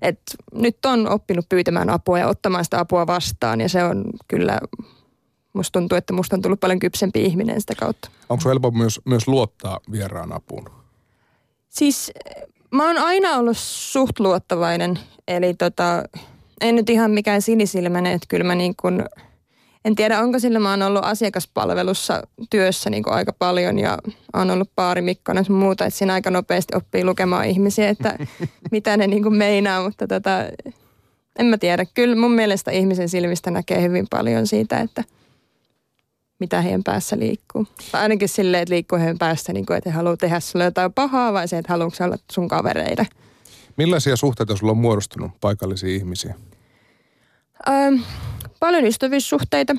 että 0.01 0.35
nyt 0.53 0.77
on 0.85 1.09
oppinut 1.09 1.49
pyytämään 1.49 1.89
apua 1.89 2.19
ja 2.19 2.27
ottamaan 2.27 2.63
sitä 2.63 2.79
apua 2.79 3.07
vastaan 3.07 3.61
ja 3.61 3.69
se 3.69 3.83
on 3.83 4.03
kyllä 4.27 4.59
musta 5.57 5.79
tuntuu, 5.79 5.97
että 5.97 6.13
musta 6.13 6.35
on 6.35 6.41
tullut 6.41 6.59
paljon 6.59 6.79
kypsempi 6.79 7.23
ihminen 7.23 7.61
sitä 7.61 7.75
kautta. 7.75 8.09
Onko 8.29 8.41
se 8.41 8.49
helppo 8.49 8.71
myös, 8.71 9.01
myös 9.05 9.27
luottaa 9.27 9.79
vieraan 9.91 10.33
apuun? 10.33 10.69
Siis 11.69 12.11
mä 12.71 12.87
oon 12.87 12.97
aina 12.97 13.35
ollut 13.35 13.57
suht 13.57 14.19
luottavainen, 14.19 14.99
eli 15.27 15.53
tota, 15.53 16.03
en 16.61 16.75
nyt 16.75 16.89
ihan 16.89 17.11
mikään 17.11 17.41
sinisilmäinen, 17.41 18.13
että 18.13 18.25
kyllä 18.29 18.43
mä 18.43 18.55
niin 18.55 18.75
kuin, 18.81 19.03
en 19.85 19.95
tiedä 19.95 20.19
onko 20.19 20.39
sillä 20.39 20.59
mä 20.59 20.69
oon 20.69 20.81
ollut 20.81 21.05
asiakaspalvelussa 21.05 22.23
työssä 22.49 22.89
niin 22.89 23.03
kuin 23.03 23.13
aika 23.13 23.33
paljon 23.33 23.79
ja 23.79 23.97
on 24.33 24.51
ollut 24.51 24.71
paari 24.75 25.01
mikkona 25.01 25.43
ja 25.47 25.53
muuta, 25.53 25.85
että 25.85 25.97
siinä 25.97 26.13
aika 26.13 26.31
nopeasti 26.31 26.75
oppii 26.75 27.05
lukemaan 27.05 27.45
ihmisiä, 27.45 27.89
että 27.89 28.17
mitä 28.71 28.97
ne 28.97 29.07
niin 29.07 29.23
kuin 29.23 29.35
meinaa, 29.35 29.83
mutta 29.83 30.07
tota, 30.07 30.31
en 31.39 31.45
mä 31.45 31.57
tiedä. 31.57 31.85
Kyllä 31.93 32.15
mun 32.15 32.31
mielestä 32.31 32.71
ihmisen 32.71 33.09
silmistä 33.09 33.51
näkee 33.51 33.81
hyvin 33.81 34.07
paljon 34.09 34.47
siitä, 34.47 34.79
että– 34.79 35.03
mitä 36.39 36.61
heidän 36.61 36.83
päässä 36.83 37.19
liikkuu. 37.19 37.67
Tai 37.91 38.01
ainakin 38.01 38.29
silleen, 38.29 38.63
että 38.63 38.73
liikkuu 38.73 38.99
heidän 38.99 39.17
päässä, 39.17 39.53
niin 39.53 39.65
kuin, 39.65 39.77
että 39.77 39.89
he 39.89 39.95
haluaa 39.95 40.17
tehdä 40.17 40.39
sulle 40.39 40.65
jotain 40.65 40.93
pahaa 40.93 41.33
vai 41.33 41.47
se, 41.47 41.57
että 41.57 41.73
haluatko 41.73 42.03
olla 42.03 42.17
sun 42.31 42.47
kavereita. 42.47 43.05
Millaisia 43.77 44.15
suhteita 44.15 44.55
sulla 44.55 44.71
on 44.71 44.77
muodostunut 44.77 45.31
paikallisia 45.41 45.89
ihmisiä? 45.89 46.35
Ähm, 47.69 47.95
paljon 48.59 48.85
ystävyyssuhteita. 48.85 49.75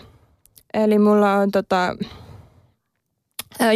Eli 0.75 0.99
mulla 0.99 1.35
on 1.35 1.51
tota, 1.51 1.97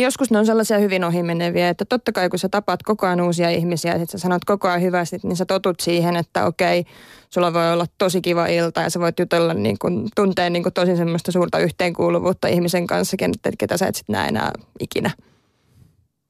Joskus 0.01 0.31
ne 0.31 0.39
on 0.39 0.47
sellaisia 0.47 0.79
hyvin 0.79 1.05
ohimeneviä, 1.05 1.69
että 1.69 1.85
totta 1.85 2.13
kai 2.13 2.29
kun 2.29 2.39
sä 2.39 2.49
tapaat 2.49 2.83
koko 2.83 3.07
ajan 3.07 3.21
uusia 3.21 3.51
ihmisiä 3.51 3.97
ja 3.97 4.07
sä 4.07 4.19
sanot 4.19 4.45
koko 4.45 4.69
ajan 4.69 4.83
hyvästi, 4.83 5.19
niin 5.23 5.37
sä 5.37 5.45
totut 5.47 5.81
siihen, 5.81 6.17
että 6.17 6.47
okei, 6.47 6.85
sulla 7.31 7.53
voi 7.53 7.73
olla 7.73 7.87
tosi 7.99 8.21
kiva 8.21 8.47
ilta 8.47 8.81
ja 8.81 8.91
sä 8.91 9.01
voit 9.01 9.19
jutella 9.19 9.55
niin 9.55 9.79
kuin, 9.79 10.09
tuntee 10.17 10.51
niin 10.51 10.63
kuin 10.63 10.73
tosi 10.73 10.97
semmoista 10.97 11.33
suurta 11.33 11.59
yhteenkuuluvuutta 11.59 12.49
ihmisen 12.49 12.87
kanssa, 12.87 13.17
ketä 13.59 13.77
sä 13.77 13.87
et 13.87 13.95
sit 13.95 14.09
näe 14.09 14.29
enää 14.29 14.53
ikinä. 14.81 15.11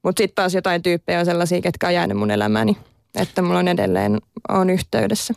Mutta 0.03 0.21
sitten 0.21 0.35
taas 0.35 0.55
jotain 0.55 0.83
tyyppejä 0.83 1.19
on 1.19 1.27
sellaisia, 1.27 1.61
ketkä 1.61 1.87
on 1.87 1.95
jäänyt 1.95 2.17
mun 2.17 2.31
elämäni, 2.31 2.77
että 3.15 3.43
mulla 3.43 3.59
on 3.59 3.69
edelleen 3.69 4.19
on 4.49 4.71
yhteydessä. 4.71 5.35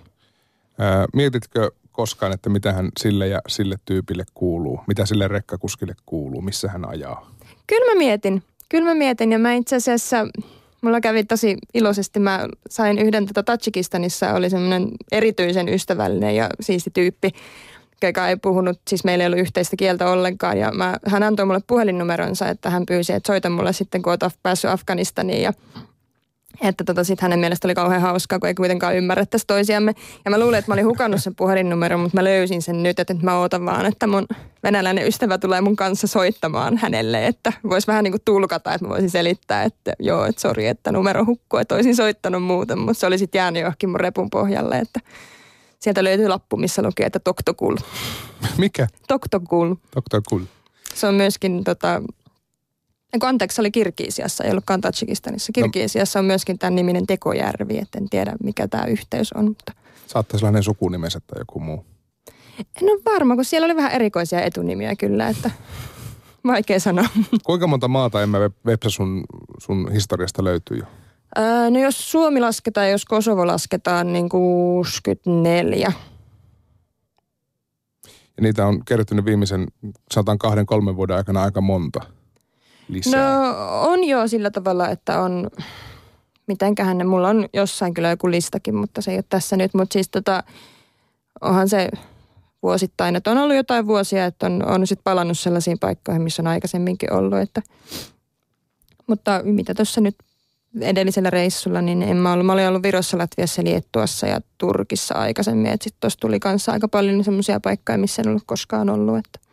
Ää, 0.79 1.05
mietitkö 1.13 1.71
koskaan, 1.91 2.31
että 2.31 2.49
mitä 2.49 2.73
hän 2.73 2.89
sille 2.99 3.27
ja 3.27 3.41
sille 3.47 3.75
tyypille 3.85 4.23
kuuluu? 4.33 4.79
Mitä 4.87 5.05
sille 5.05 5.27
rekkakuskille 5.27 5.95
kuuluu? 6.05 6.41
Missä 6.41 6.69
hän 6.69 6.89
ajaa? 6.89 7.34
Kyllä 7.67 7.93
mä 7.93 7.97
mietin. 7.97 8.43
Kyllä 8.69 8.85
mä 8.85 8.95
mietin. 8.95 9.31
Ja 9.31 9.39
mä 9.39 9.53
itse 9.53 9.75
asiassa, 9.75 10.27
mulla 10.81 11.01
kävi 11.01 11.23
tosi 11.23 11.57
iloisesti, 11.73 12.19
mä 12.19 12.47
sain 12.69 12.99
yhden 12.99 13.25
tätä 13.25 13.43
Tatsikistanissa, 13.43 14.33
oli 14.33 14.49
semmoinen 14.49 14.91
erityisen 15.11 15.69
ystävällinen 15.69 16.35
ja 16.35 16.49
siisti 16.61 16.89
tyyppi, 16.93 17.31
joka 18.03 18.29
ei 18.29 18.35
puhunut, 18.35 18.79
siis 18.87 19.03
meillä 19.03 19.23
ei 19.23 19.27
ollut 19.27 19.39
yhteistä 19.39 19.75
kieltä 19.75 20.09
ollenkaan. 20.09 20.57
Ja 20.57 20.71
mä, 20.71 20.97
hän 21.07 21.23
antoi 21.23 21.45
mulle 21.45 21.61
puhelinnumeronsa, 21.67 22.49
että 22.49 22.69
hän 22.69 22.85
pyysi, 22.85 23.13
että 23.13 23.27
soita 23.27 23.49
mulle 23.49 23.73
sitten, 23.73 24.01
kun 24.01 24.11
olet 24.11 24.39
päässyt 24.43 24.71
Afganistaniin. 24.71 25.41
Ja 25.41 25.53
että 26.61 26.83
tota, 26.83 27.03
sit 27.03 27.21
hänen 27.21 27.39
mielestä 27.39 27.67
oli 27.67 27.75
kauhean 27.75 28.01
hauskaa, 28.01 28.39
kun 28.39 28.47
ei 28.47 28.55
kuitenkaan 28.55 28.95
ymmärrettäisi 28.95 29.47
toisiamme. 29.47 29.95
Ja 30.25 30.31
mä 30.31 30.39
luulin, 30.39 30.59
että 30.59 30.71
mä 30.71 30.73
olin 30.73 30.85
hukannut 30.85 31.23
sen 31.23 31.35
puhelinnumeron, 31.35 31.99
mutta 31.99 32.17
mä 32.17 32.23
löysin 32.23 32.61
sen 32.61 32.83
nyt, 32.83 32.99
että 32.99 33.15
mä 33.21 33.37
ootan 33.37 33.65
vaan, 33.65 33.85
että 33.85 34.07
mun 34.07 34.27
venäläinen 34.63 35.07
ystävä 35.07 35.37
tulee 35.37 35.61
mun 35.61 35.75
kanssa 35.75 36.07
soittamaan 36.07 36.77
hänelle, 36.77 37.27
että 37.27 37.53
voisi 37.69 37.87
vähän 37.87 38.03
niin 38.03 38.11
kuin 38.11 38.21
tulkata, 38.25 38.73
että 38.73 38.85
mä 38.85 38.89
voisin 38.89 39.09
selittää, 39.09 39.63
että 39.63 39.93
joo, 39.99 40.25
että 40.25 40.41
sori, 40.41 40.67
että 40.67 40.91
numero 40.91 41.25
hukkuu, 41.25 41.59
että 41.59 41.75
olisin 41.75 41.95
soittanut 41.95 42.43
muuten, 42.43 42.79
mutta 42.79 42.99
se 42.99 43.07
oli 43.07 43.17
sitten 43.17 43.39
jäänyt 43.39 43.61
johonkin 43.61 43.89
mun 43.89 43.99
repun 43.99 44.29
pohjalle, 44.29 44.79
että 44.79 44.99
sieltä 45.79 46.03
löytyy 46.03 46.27
lappu, 46.27 46.57
missä 46.57 46.81
lukee, 46.81 47.05
että 47.05 47.19
Toktokul. 47.19 47.75
Mikä? 48.57 48.87
Toktokul. 49.07 49.75
Toktokul. 49.95 50.41
Se 50.93 51.07
on 51.07 51.15
myöskin 51.15 51.63
tota, 51.63 52.01
Eikö 53.13 53.27
anteeksi, 53.27 53.61
oli 53.61 53.71
Kirkiisiassa, 53.71 54.43
ei 54.43 54.51
ollutkaan 54.51 54.81
Tatsikistanissa. 54.81 55.51
No. 55.57 55.61
Kirkiisiassa 55.61 56.19
on 56.19 56.25
myöskin 56.25 56.59
tämän 56.59 56.75
niminen 56.75 57.07
Tekojärvi, 57.07 57.77
että 57.77 57.97
en 57.97 58.09
tiedä 58.09 58.33
mikä 58.43 58.67
tämä 58.67 58.85
yhteys 58.85 59.33
on. 59.33 59.45
Mutta... 59.45 59.73
Saattaa 60.07 60.39
sellainen 60.39 60.63
sukunimensä 60.63 61.19
tai 61.27 61.41
joku 61.41 61.59
muu. 61.59 61.85
En 62.81 62.89
ole 62.89 63.01
varma, 63.05 63.35
kun 63.35 63.45
siellä 63.45 63.65
oli 63.65 63.75
vähän 63.75 63.91
erikoisia 63.91 64.41
etunimiä 64.41 64.95
kyllä, 64.95 65.27
että 65.27 65.51
vaikea 66.47 66.79
sanoa. 66.79 67.05
Kuinka 67.43 67.67
monta 67.67 67.87
maata 67.87 68.23
emme 68.23 68.37
Websa 68.65 68.89
sun, 68.89 69.23
sun 69.59 69.91
historiasta 69.91 70.43
löytyy 70.43 70.77
jo? 70.77 70.85
Öö, 71.37 71.69
no 71.69 71.79
jos 71.79 72.11
Suomi 72.11 72.39
lasketaan 72.39 72.91
jos 72.91 73.05
Kosovo 73.05 73.47
lasketaan, 73.47 74.13
niin 74.13 74.29
64. 74.29 75.93
Ja 78.37 78.41
niitä 78.41 78.67
on 78.67 78.85
kertynyt 78.85 79.25
viimeisen, 79.25 79.67
sanotaan 80.13 80.37
kahden, 80.37 80.65
kolmen 80.65 80.95
vuoden 80.95 81.15
aikana 81.15 81.43
aika 81.43 81.61
monta 81.61 82.14
lisää? 82.87 83.39
No 83.39 83.81
on 83.81 84.03
jo 84.03 84.27
sillä 84.27 84.51
tavalla, 84.51 84.89
että 84.89 85.21
on, 85.21 85.49
mitenköhän 86.47 86.97
ne, 86.97 87.03
mulla 87.03 87.29
on 87.29 87.49
jossain 87.53 87.93
kyllä 87.93 88.09
joku 88.09 88.31
listakin, 88.31 88.75
mutta 88.75 89.01
se 89.01 89.11
ei 89.11 89.17
ole 89.17 89.25
tässä 89.29 89.57
nyt. 89.57 89.73
Mutta 89.73 89.93
siis 89.93 90.09
tota, 90.09 90.43
onhan 91.41 91.69
se 91.69 91.89
vuosittain, 92.63 93.15
että 93.15 93.31
on 93.31 93.37
ollut 93.37 93.55
jotain 93.55 93.87
vuosia, 93.87 94.25
että 94.25 94.45
on, 94.45 94.65
on 94.65 94.87
sitten 94.87 95.03
palannut 95.03 95.39
sellaisiin 95.39 95.79
paikkoihin, 95.79 96.21
missä 96.21 96.41
on 96.41 96.47
aikaisemminkin 96.47 97.13
ollut. 97.13 97.39
Että, 97.39 97.61
mutta 99.07 99.41
mitä 99.43 99.73
tuossa 99.73 100.01
nyt 100.01 100.15
edellisellä 100.81 101.29
reissulla, 101.29 101.81
niin 101.81 102.01
en 102.01 102.17
mä 102.17 102.33
ollut. 102.33 102.45
Mä 102.45 102.53
olin 102.53 102.67
ollut 102.67 102.83
Virossa, 102.83 103.17
Latviassa, 103.17 103.63
Liettuassa 103.63 104.27
ja 104.27 104.41
Turkissa 104.57 105.15
aikaisemmin. 105.15 105.71
Että 105.71 105.83
sitten 105.83 105.99
tuossa 105.99 106.19
tuli 106.19 106.39
kanssa 106.39 106.71
aika 106.71 106.87
paljon 106.87 107.23
semmoisia 107.23 107.59
paikkoja, 107.59 107.97
missä 107.97 108.21
en 108.21 108.27
ollut 108.27 108.43
koskaan 108.45 108.89
ollut. 108.89 109.17
Että. 109.17 109.44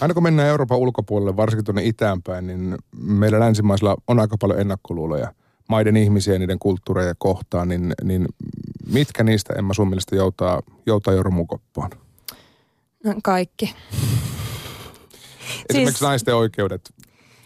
Aina 0.00 0.14
kun 0.14 0.22
mennään 0.22 0.48
Euroopan 0.48 0.78
ulkopuolelle, 0.78 1.36
varsinkin 1.36 1.64
tuonne 1.64 1.84
itäänpäin, 1.84 2.46
niin 2.46 2.76
meillä 2.96 3.40
länsimaisilla 3.40 3.96
on 4.06 4.20
aika 4.20 4.36
paljon 4.40 4.60
ennakkoluuloja 4.60 5.32
maiden 5.68 5.96
ihmisiä 5.96 6.32
ja 6.32 6.38
niiden 6.38 6.58
kulttuureja 6.58 7.14
kohtaan, 7.18 7.68
niin, 7.68 7.94
niin 8.02 8.28
mitkä 8.92 9.24
niistä 9.24 9.54
Emma 9.54 9.74
sun 9.74 9.88
mielestä 9.88 10.16
joutaa, 10.16 10.62
joutaa 10.86 11.14
jo 11.14 11.22
romukoppaan? 11.22 11.90
No, 13.04 13.14
kaikki. 13.22 13.74
Esimerkiksi 15.70 15.98
siis, 15.98 16.00
naisten 16.00 16.36
oikeudet 16.36 16.94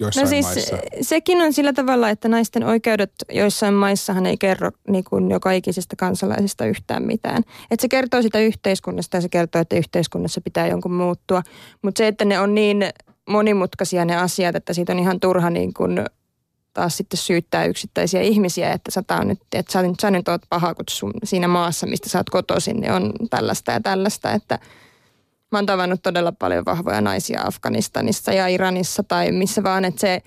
joissain 0.03 0.25
no 0.25 0.29
siis 0.29 0.47
maissa? 0.47 0.77
sekin 1.01 1.43
on 1.43 1.53
sillä 1.53 1.73
tavalla, 1.73 2.11
että 2.11 2.29
naisten 2.29 2.65
oikeudet 2.65 3.13
joissain 3.33 3.75
maissahan 3.75 4.27
ei 4.27 4.37
kerro 4.37 4.71
niin 4.89 5.05
kuin 5.05 5.31
joka 5.31 5.53
ikisestä 5.53 5.97
kansalaisesta 5.97 6.67
yhtään 6.67 7.03
mitään. 7.03 7.43
Et 7.71 7.81
se 7.81 7.89
kertoo 7.89 8.23
sitä 8.23 8.39
yhteiskunnasta 8.39 9.17
ja 9.17 9.21
se 9.21 9.29
kertoo, 9.29 9.61
että 9.61 9.77
yhteiskunnassa 9.77 10.41
pitää 10.41 10.67
jonkun 10.67 10.93
muuttua. 10.93 11.43
Mutta 11.83 11.99
se, 11.99 12.07
että 12.07 12.25
ne 12.25 12.41
on 12.41 12.55
niin 12.55 12.85
monimutkaisia 13.29 14.05
ne 14.05 14.17
asiat, 14.17 14.57
että 14.57 14.73
siitä 14.73 14.93
on 14.93 14.99
ihan 14.99 15.21
turha 15.21 15.51
niin 15.51 15.75
kuin 15.75 16.01
taas 16.75 16.97
sitten 16.97 17.19
syyttää 17.19 17.65
yksittäisiä 17.65 18.21
ihmisiä, 18.21 18.73
että 18.73 18.91
sä, 18.91 19.03
nyt, 19.25 19.41
että 19.55 19.73
sä, 19.73 19.81
sä 20.03 20.11
nyt 20.11 20.29
oot 20.29 20.43
paha, 20.49 20.75
kun 20.75 20.85
sun, 20.91 21.13
siinä 21.25 21.49
maassa, 21.49 21.87
mistä 21.87 22.09
sä 22.09 22.19
oot 22.19 22.31
kotoisin, 22.31 22.81
niin 22.81 22.93
on 22.93 23.13
tällaista 23.31 23.73
ja 23.73 23.81
tällaista, 23.81 24.33
että 24.33 24.59
mä 25.53 25.59
oon 25.59 25.67
tavannut 25.67 26.03
todella 26.03 26.33
paljon 26.33 26.65
vahvoja 26.65 27.01
naisia 27.01 27.43
Afganistanissa 27.45 28.33
ja 28.33 28.49
Iranissa 28.49 29.03
tai 29.03 29.33
missä 29.33 29.63
vaan, 29.63 29.85
että 29.85 30.01
se, 30.01 30.23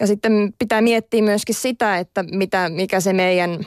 ja 0.00 0.06
sitten 0.06 0.54
pitää 0.58 0.80
miettiä 0.80 1.22
myöskin 1.22 1.54
sitä, 1.54 1.98
että 1.98 2.22
mitä, 2.22 2.68
mikä 2.68 3.00
se 3.00 3.12
meidän 3.12 3.66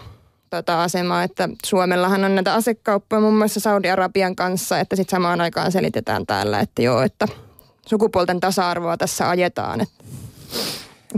tota, 0.49 0.83
asema, 0.83 1.23
että 1.23 1.49
Suomellahan 1.65 2.23
on 2.23 2.35
näitä 2.35 2.53
asekauppoja 2.53 3.19
muun 3.19 3.37
muassa 3.37 3.59
Saudi-Arabian 3.59 4.35
kanssa, 4.35 4.79
että 4.79 4.95
sitten 4.95 5.17
samaan 5.17 5.41
aikaan 5.41 5.71
selitetään 5.71 6.25
täällä, 6.25 6.59
että 6.59 6.81
joo, 6.81 7.01
että 7.01 7.27
sukupuolten 7.85 8.39
tasa-arvoa 8.39 8.97
tässä 8.97 9.29
ajetaan. 9.29 9.81
Että 9.81 10.03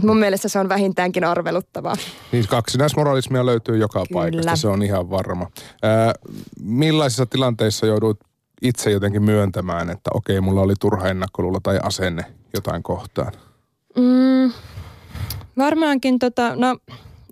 mun 0.04 0.17
mielestä 0.17 0.48
se 0.48 0.60
on 0.60 0.70
vähintäänkin 0.70 1.24
arveluttavaa. 1.24 1.96
Niin 2.32 2.48
kaksinaismoralismia 2.48 3.46
löytyy 3.46 3.78
joka 3.78 4.06
Kyllä. 4.06 4.20
paikasta, 4.22 4.56
se 4.56 4.67
on 4.67 4.84
ihan 4.84 5.10
varma. 5.10 5.52
Ää, 5.84 6.13
millaisissa 6.62 7.26
tilanteissa 7.26 7.86
joudut 7.86 8.20
itse 8.62 8.91
jotenkin 8.91 9.24
myöntämään, 9.24 9.89
että 9.89 10.10
okei, 10.13 10.41
mulla 10.41 10.62
oli 10.62 10.74
turha 10.80 11.08
ennakkoluulo 11.08 11.60
tai 11.63 11.80
asenne 11.84 12.26
jotain 12.54 12.84
kohtaan? 12.84 13.34
Mm, 13.97 14.52
varmaankin 15.58 16.19
tota, 16.19 16.56
no 16.56 16.78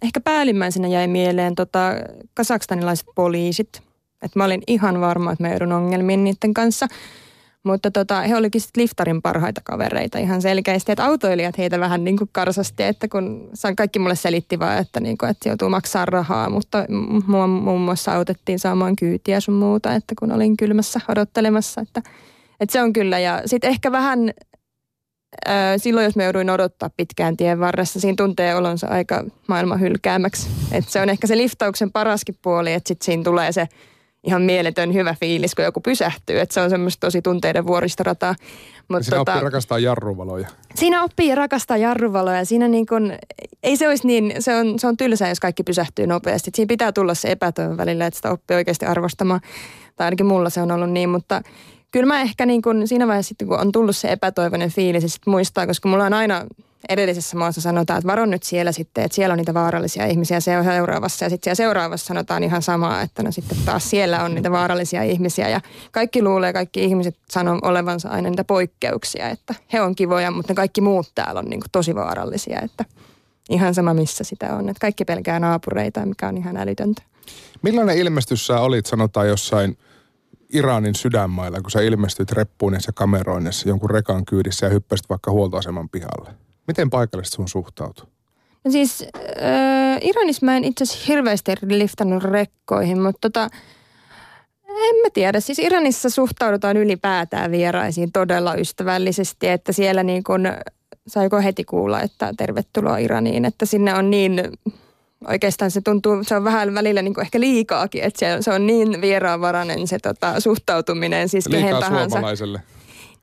ehkä 0.01 0.19
päällimmäisenä 0.19 0.87
jäi 0.87 1.07
mieleen 1.07 1.55
tota, 1.55 1.91
kasakstanilaiset 2.33 3.07
poliisit. 3.15 3.81
Että 4.21 4.39
mä 4.39 4.45
olin 4.45 4.61
ihan 4.67 5.01
varma, 5.01 5.31
että 5.31 5.43
mä 5.43 5.49
joudun 5.49 5.71
ongelmiin 5.71 6.23
niiden 6.23 6.53
kanssa. 6.53 6.87
Mutta 7.63 7.91
tota, 7.91 8.21
he 8.21 8.35
olikin 8.35 8.61
sitten 8.61 8.83
liftarin 8.83 9.21
parhaita 9.21 9.61
kavereita 9.63 10.17
ihan 10.17 10.41
selkeästi. 10.41 10.91
Että 10.91 11.05
autoilijat 11.05 11.57
heitä 11.57 11.79
vähän 11.79 12.03
niin 12.03 12.17
kuin 12.17 12.29
karsasti, 12.31 12.83
että 12.83 13.07
kun 13.07 13.49
kaikki 13.77 13.99
mulle 13.99 14.15
selitti 14.15 14.59
vaan, 14.59 14.77
että, 14.77 14.99
niin 14.99 15.17
kuin, 15.17 15.29
että 15.29 15.49
joutuu 15.49 15.69
maksaa 15.69 16.05
rahaa. 16.05 16.49
Mutta 16.49 16.85
mua 17.27 17.47
muun 17.47 17.81
muassa 17.81 18.15
autettiin 18.15 18.59
saamaan 18.59 18.95
kyytiä 18.95 19.39
sun 19.39 19.53
muuta, 19.53 19.93
että 19.93 20.15
kun 20.19 20.31
olin 20.31 20.57
kylmässä 20.57 20.99
odottelemassa. 21.07 21.81
Että, 21.81 22.01
että 22.59 22.73
se 22.73 22.81
on 22.81 22.93
kyllä. 22.93 23.19
Ja 23.19 23.41
sitten 23.45 23.69
ehkä 23.69 23.91
vähän 23.91 24.31
silloin, 25.77 26.03
jos 26.03 26.15
me 26.15 26.23
jouduin 26.23 26.49
odottaa 26.49 26.89
pitkään 26.97 27.37
tien 27.37 27.59
varressa, 27.59 27.99
siinä 27.99 28.15
tuntee 28.15 28.55
olonsa 28.55 28.87
aika 28.87 29.23
maailman 29.47 29.79
hylkäämäksi. 29.79 30.49
Et 30.71 30.89
se 30.89 31.01
on 31.01 31.09
ehkä 31.09 31.27
se 31.27 31.37
liftauksen 31.37 31.91
paraskin 31.91 32.35
puoli, 32.41 32.73
että 32.73 32.87
sitten 32.87 33.05
siinä 33.05 33.23
tulee 33.23 33.51
se 33.51 33.67
ihan 34.23 34.41
mieletön 34.41 34.93
hyvä 34.93 35.15
fiilis, 35.19 35.55
kun 35.55 35.65
joku 35.65 35.81
pysähtyy. 35.81 36.39
Että 36.39 36.53
se 36.53 36.61
on 36.61 36.69
semmoista 36.69 37.07
tosi 37.07 37.21
tunteiden 37.21 37.67
vuoristorataa. 37.67 38.35
Mut 38.87 39.03
siinä 39.03 39.17
tota, 39.17 39.31
oppii 39.31 39.43
rakastaa 39.43 39.79
jarruvaloja. 39.79 40.47
Siinä 40.75 41.03
oppii 41.03 41.35
rakastaa 41.35 41.77
jarruvaloja. 41.77 42.45
Siinä 42.45 42.67
niin 42.67 42.85
kun, 42.85 43.13
ei 43.63 43.77
se 43.77 43.87
olisi 43.87 44.07
niin, 44.07 44.33
se 44.39 44.55
on, 44.55 44.79
se 44.79 44.87
on 44.87 44.97
tylsää, 44.97 45.29
jos 45.29 45.39
kaikki 45.39 45.63
pysähtyy 45.63 46.07
nopeasti. 46.07 46.51
Siinä 46.55 46.67
pitää 46.67 46.91
tulla 46.91 47.13
se 47.13 47.31
epätoivon 47.31 47.77
välillä, 47.77 48.05
että 48.05 48.15
sitä 48.15 48.31
oppii 48.31 48.57
oikeasti 48.57 48.85
arvostamaan. 48.85 49.41
Tai 49.95 50.05
ainakin 50.05 50.25
mulla 50.25 50.49
se 50.49 50.61
on 50.61 50.71
ollut 50.71 50.91
niin, 50.91 51.09
mutta 51.09 51.41
kyllä 51.91 52.05
mä 52.05 52.21
ehkä 52.21 52.45
niin 52.45 52.61
kun 52.61 52.87
siinä 52.87 53.07
vaiheessa 53.07 53.29
sitten, 53.29 53.47
kun 53.47 53.59
on 53.59 53.71
tullut 53.71 53.95
se 53.95 54.11
epätoivoinen 54.11 54.71
fiilis, 54.71 55.03
ja 55.03 55.09
sitten 55.09 55.31
muistaa, 55.31 55.67
koska 55.67 55.89
mulla 55.89 56.05
on 56.05 56.13
aina 56.13 56.45
edellisessä 56.89 57.37
maassa 57.37 57.61
sanotaan, 57.61 57.97
että 57.97 58.07
varon 58.07 58.29
nyt 58.29 58.43
siellä 58.43 58.71
sitten, 58.71 59.03
että 59.03 59.15
siellä 59.15 59.33
on 59.33 59.37
niitä 59.37 59.53
vaarallisia 59.53 60.05
ihmisiä 60.05 60.39
se 60.39 60.57
on 60.57 60.63
seuraavassa. 60.63 61.25
Ja 61.25 61.29
sitten 61.29 61.43
siellä 61.43 61.55
seuraavassa 61.55 62.07
sanotaan 62.07 62.43
ihan 62.43 62.61
samaa, 62.61 63.01
että 63.01 63.23
no 63.23 63.31
sitten 63.31 63.57
taas 63.65 63.89
siellä 63.89 64.23
on 64.23 64.35
niitä 64.35 64.51
vaarallisia 64.51 65.03
ihmisiä. 65.03 65.49
Ja 65.49 65.61
kaikki 65.91 66.23
luulee, 66.23 66.53
kaikki 66.53 66.83
ihmiset 66.83 67.15
sanoo 67.29 67.59
olevansa 67.61 68.09
aina 68.09 68.29
niitä 68.29 68.43
poikkeuksia, 68.43 69.29
että 69.29 69.55
he 69.73 69.81
on 69.81 69.95
kivoja, 69.95 70.31
mutta 70.31 70.51
ne 70.51 70.55
kaikki 70.55 70.81
muut 70.81 71.11
täällä 71.15 71.39
on 71.39 71.45
niin 71.45 71.59
kuin 71.59 71.71
tosi 71.71 71.95
vaarallisia. 71.95 72.61
Että 72.61 72.85
ihan 73.49 73.73
sama 73.73 73.93
missä 73.93 74.23
sitä 74.23 74.55
on. 74.55 74.69
Että 74.69 74.81
kaikki 74.81 75.05
pelkää 75.05 75.39
naapureita, 75.39 76.05
mikä 76.05 76.27
on 76.27 76.37
ihan 76.37 76.57
älytöntä. 76.57 77.01
Millainen 77.61 77.97
ilmestys 77.97 78.47
sä 78.47 78.59
olit, 78.59 78.85
sanotaan 78.85 79.27
jossain– 79.27 79.77
Iranin 80.53 80.95
sydänmailla, 80.95 81.61
kun 81.61 81.71
sä 81.71 81.81
ilmestyit 81.81 82.31
reppuunessa 82.31 82.89
ja 82.89 82.93
kameroinnissa 82.93 83.69
jonkun 83.69 83.89
rekan 83.89 84.25
kyydissä 84.25 84.65
ja 84.65 84.69
hyppäsit 84.69 85.09
vaikka 85.09 85.31
huoltoaseman 85.31 85.89
pihalle? 85.89 86.29
Miten 86.69 86.89
paikalliset 86.89 87.33
sun 87.33 87.47
suhtautuu? 87.47 88.05
No 88.65 88.71
siis 88.71 89.01
äh, 89.01 89.97
Iranissa 90.01 90.45
mä 90.45 90.57
en 90.57 90.63
itse 90.63 90.83
asiassa 90.83 91.05
hirveästi 91.07 91.51
liftannut 91.61 92.23
rekkoihin, 92.23 93.01
mutta 93.01 93.29
tota, 93.29 93.49
en 94.67 94.95
mä 94.95 95.09
tiedä. 95.13 95.39
Siis 95.39 95.59
Iranissa 95.59 96.09
suhtaudutaan 96.09 96.77
ylipäätään 96.77 97.51
vieraisiin 97.51 98.11
todella 98.11 98.55
ystävällisesti, 98.55 99.47
että 99.47 99.71
siellä 99.71 100.03
niin 100.03 100.23
kun, 100.23 100.47
saiko 101.07 101.41
heti 101.41 101.63
kuulla, 101.63 102.01
että 102.01 102.33
tervetuloa 102.37 102.97
Iraniin, 102.97 103.45
että 103.45 103.65
sinne 103.65 103.95
on 103.95 104.11
niin 104.11 104.41
oikeastaan 105.27 105.71
se 105.71 105.81
tuntuu, 105.81 106.23
se 106.23 106.35
on 106.35 106.43
vähän 106.43 106.73
välillä 106.73 107.01
niin 107.01 107.13
kuin 107.13 107.25
ehkä 107.25 107.39
liikaakin, 107.39 108.03
että 108.03 108.19
se, 108.19 108.37
se 108.41 108.53
on 108.53 108.67
niin 108.67 109.01
vieraanvarainen 109.01 109.87
se 109.87 109.99
tota, 109.99 110.39
suhtautuminen 110.39 111.29
siis 111.29 111.47
Liikaa 111.47 111.69
kehen 111.69 111.83
tahansa. 111.83 112.09
suomalaiselle. 112.09 112.61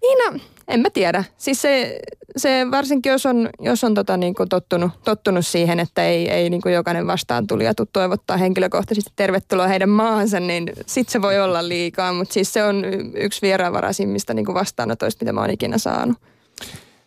Niin 0.07 0.19
no, 0.33 0.41
en 0.69 0.81
mä 0.81 0.91
tiedä. 0.91 1.25
Siis 1.37 1.63
se, 1.63 2.01
se 2.37 2.67
varsinkin 2.71 3.11
jos 3.11 3.27
on, 3.27 3.49
jos 3.61 3.85
on 3.85 3.95
tota 3.95 4.17
niin 4.17 4.35
kuin 4.35 4.49
tottunut, 4.49 4.93
tottunut 5.05 5.47
siihen, 5.47 5.81
että 5.81 6.05
ei, 6.05 6.31
ei 6.31 6.51
niin 6.51 6.63
kuin 6.63 6.75
jokainen 6.75 7.07
vastaan 7.07 7.47
tuli 7.47 7.65
ja 7.65 7.73
toivottaa 7.93 8.37
henkilökohtaisesti 8.37 9.13
tervetuloa 9.17 9.67
heidän 9.69 9.89
maahansa, 9.89 10.41
niin 10.41 10.73
sit 10.87 11.09
se 11.09 11.23
voi 11.23 11.41
olla 11.41 11.69
liikaa. 11.69 12.13
Mutta 12.13 12.35
siis 12.35 12.53
se 12.53 12.65
on 12.65 12.85
yksi 13.15 13.43
vieraanvaraisimmista 13.43 14.35
niin 14.35 14.47
kuin 14.47 14.55
vastaanotoista, 14.55 15.25
mitä 15.25 15.33
mä 15.33 15.41
oon 15.41 15.51
ikinä 15.51 15.79
saanut. 15.79 16.17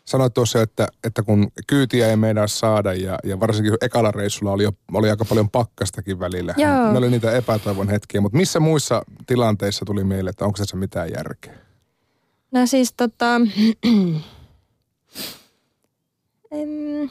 Sanoit 0.06 0.34
tuossa, 0.34 0.62
että, 0.62 0.88
että 1.04 1.24
kun 1.24 1.48
kyytiä 1.68 2.10
ei 2.10 2.16
meinaa 2.16 2.48
saada 2.48 2.94
ja, 2.94 3.20
ja 3.24 3.40
varsinkin 3.40 3.74
ekalla 3.82 4.12
reissulla 4.12 4.52
oli, 4.52 4.64
jo, 4.64 4.72
oli 4.94 5.10
aika 5.10 5.26
paljon 5.26 5.50
pakkastakin 5.50 6.20
välillä. 6.20 6.54
Joo. 6.58 6.92
Ne 6.92 6.98
oli 6.98 7.10
niitä 7.10 7.32
epätoivon 7.32 7.90
hetkiä, 7.90 8.22
mutta 8.22 8.38
missä 8.38 8.60
muissa 8.60 9.02
tilanteissa 9.28 9.86
tuli 9.86 10.04
mieleen, 10.04 10.30
että 10.30 10.46
onko 10.46 10.58
tässä 10.58 10.78
mitään 10.78 11.10
järkeä? 11.18 11.69
No 12.52 12.66
siis 12.66 12.94
tota... 12.98 13.36
em, 16.52 17.10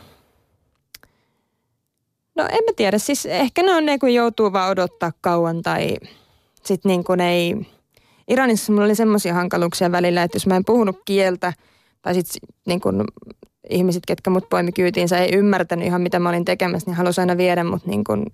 no 2.35 2.44
en 2.44 2.64
mä 2.64 2.72
tiedä, 2.77 2.98
siis 2.98 3.27
ehkä 3.27 3.62
ne 3.62 3.72
on 3.72 3.87
ne, 3.87 3.98
kun 3.98 4.14
joutuu 4.14 4.53
vaan 4.53 4.70
odottaa 4.70 5.12
kauan 5.20 5.62
tai 5.62 5.96
sitten 6.64 6.90
niin 6.90 7.05
kuin 7.05 7.20
ei... 7.20 7.66
Iranissa 8.29 8.72
mulla 8.72 8.85
oli 8.85 8.94
semmoisia 8.94 9.35
hankaluuksia 9.35 9.92
välillä, 9.92 10.22
että 10.22 10.37
jos 10.37 10.46
mä 10.46 10.57
en 10.57 10.64
puhunut 10.64 10.96
kieltä– 11.05 11.53
tai 12.03 12.14
sitten 12.14 12.40
niin 12.66 12.81
kun 12.81 13.05
ihmiset, 13.70 14.07
ketkä 14.07 14.31
mut 14.31 14.48
poimi 14.48 14.72
kyytiinsä, 14.72 15.18
ei 15.18 15.35
ymmärtänyt 15.35 15.87
ihan 15.87 16.03
mitä 16.03 16.18
mä 16.18 16.29
olin 16.29 16.44
tekemässä, 16.44 16.90
niin 16.90 16.96
halusi 16.96 17.20
aina 17.20 17.37
viedä 17.37 17.64
mut 17.64 17.87
niin 17.87 18.05
kun 18.05 18.27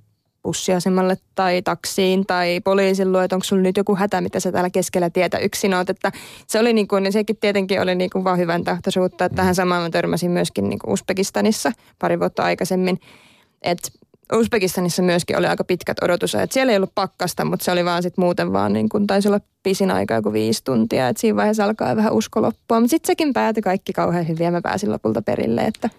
bussiasemalle 0.44 1.16
tai 1.34 1.62
taksiin 1.62 2.26
tai 2.26 2.60
poliisin 2.64 3.12
luo, 3.12 3.22
että 3.22 3.36
onko 3.36 3.44
sulla 3.44 3.62
nyt 3.62 3.76
joku 3.76 3.96
hätä, 3.96 4.20
mitä 4.20 4.40
sä 4.40 4.52
täällä 4.52 4.70
keskellä 4.70 5.10
tietä 5.10 5.38
yksin 5.38 5.74
oot. 5.74 5.90
Että 5.90 6.12
se 6.46 6.58
oli 6.58 6.72
niin 6.72 6.88
kuin, 6.88 7.02
niin 7.02 7.12
sekin 7.12 7.36
tietenkin 7.36 7.80
oli 7.80 7.94
niin 7.94 8.10
kuin 8.10 8.24
vaan 8.24 8.38
hyvän 8.38 8.64
tahtoisuutta, 8.64 9.24
että 9.24 9.36
tähän 9.36 9.54
samaan 9.54 9.82
mä 9.82 9.90
törmäsin 9.90 10.30
myöskin 10.30 10.68
niin 10.68 10.78
kuin 10.78 10.92
Uzbekistanissa 10.92 11.72
pari 11.98 12.20
vuotta 12.20 12.42
aikaisemmin. 12.42 13.00
Että 13.62 13.88
Uzbekistanissa 14.32 15.02
myöskin 15.02 15.38
oli 15.38 15.46
aika 15.46 15.64
pitkät 15.64 15.96
odotusajat. 16.02 16.52
Siellä 16.52 16.70
ei 16.70 16.76
ollut 16.76 16.94
pakkasta, 16.94 17.44
mutta 17.44 17.64
se 17.64 17.70
oli 17.70 17.84
vaan 17.84 18.02
sitten 18.02 18.24
muuten 18.24 18.52
vaan 18.52 18.72
niin 18.72 18.88
kuin 18.88 19.06
taisi 19.06 19.28
olla 19.28 19.40
pisin 19.62 19.90
aika 19.90 20.14
joku 20.14 20.32
viisi 20.32 20.64
tuntia. 20.64 21.08
Että 21.08 21.20
siinä 21.20 21.36
vaiheessa 21.36 21.64
alkaa 21.64 21.96
vähän 21.96 22.12
usko 22.12 22.42
loppua. 22.42 22.80
Mutta 22.80 22.90
sitten 22.90 23.06
sekin 23.06 23.32
päätyi 23.32 23.62
kaikki 23.62 23.92
kauhean 23.92 24.28
hyvin 24.28 24.44
ja 24.44 24.50
mä 24.50 24.60
pääsin 24.62 24.92
lopulta 24.92 25.22
perille, 25.22 25.62
että 25.62 25.90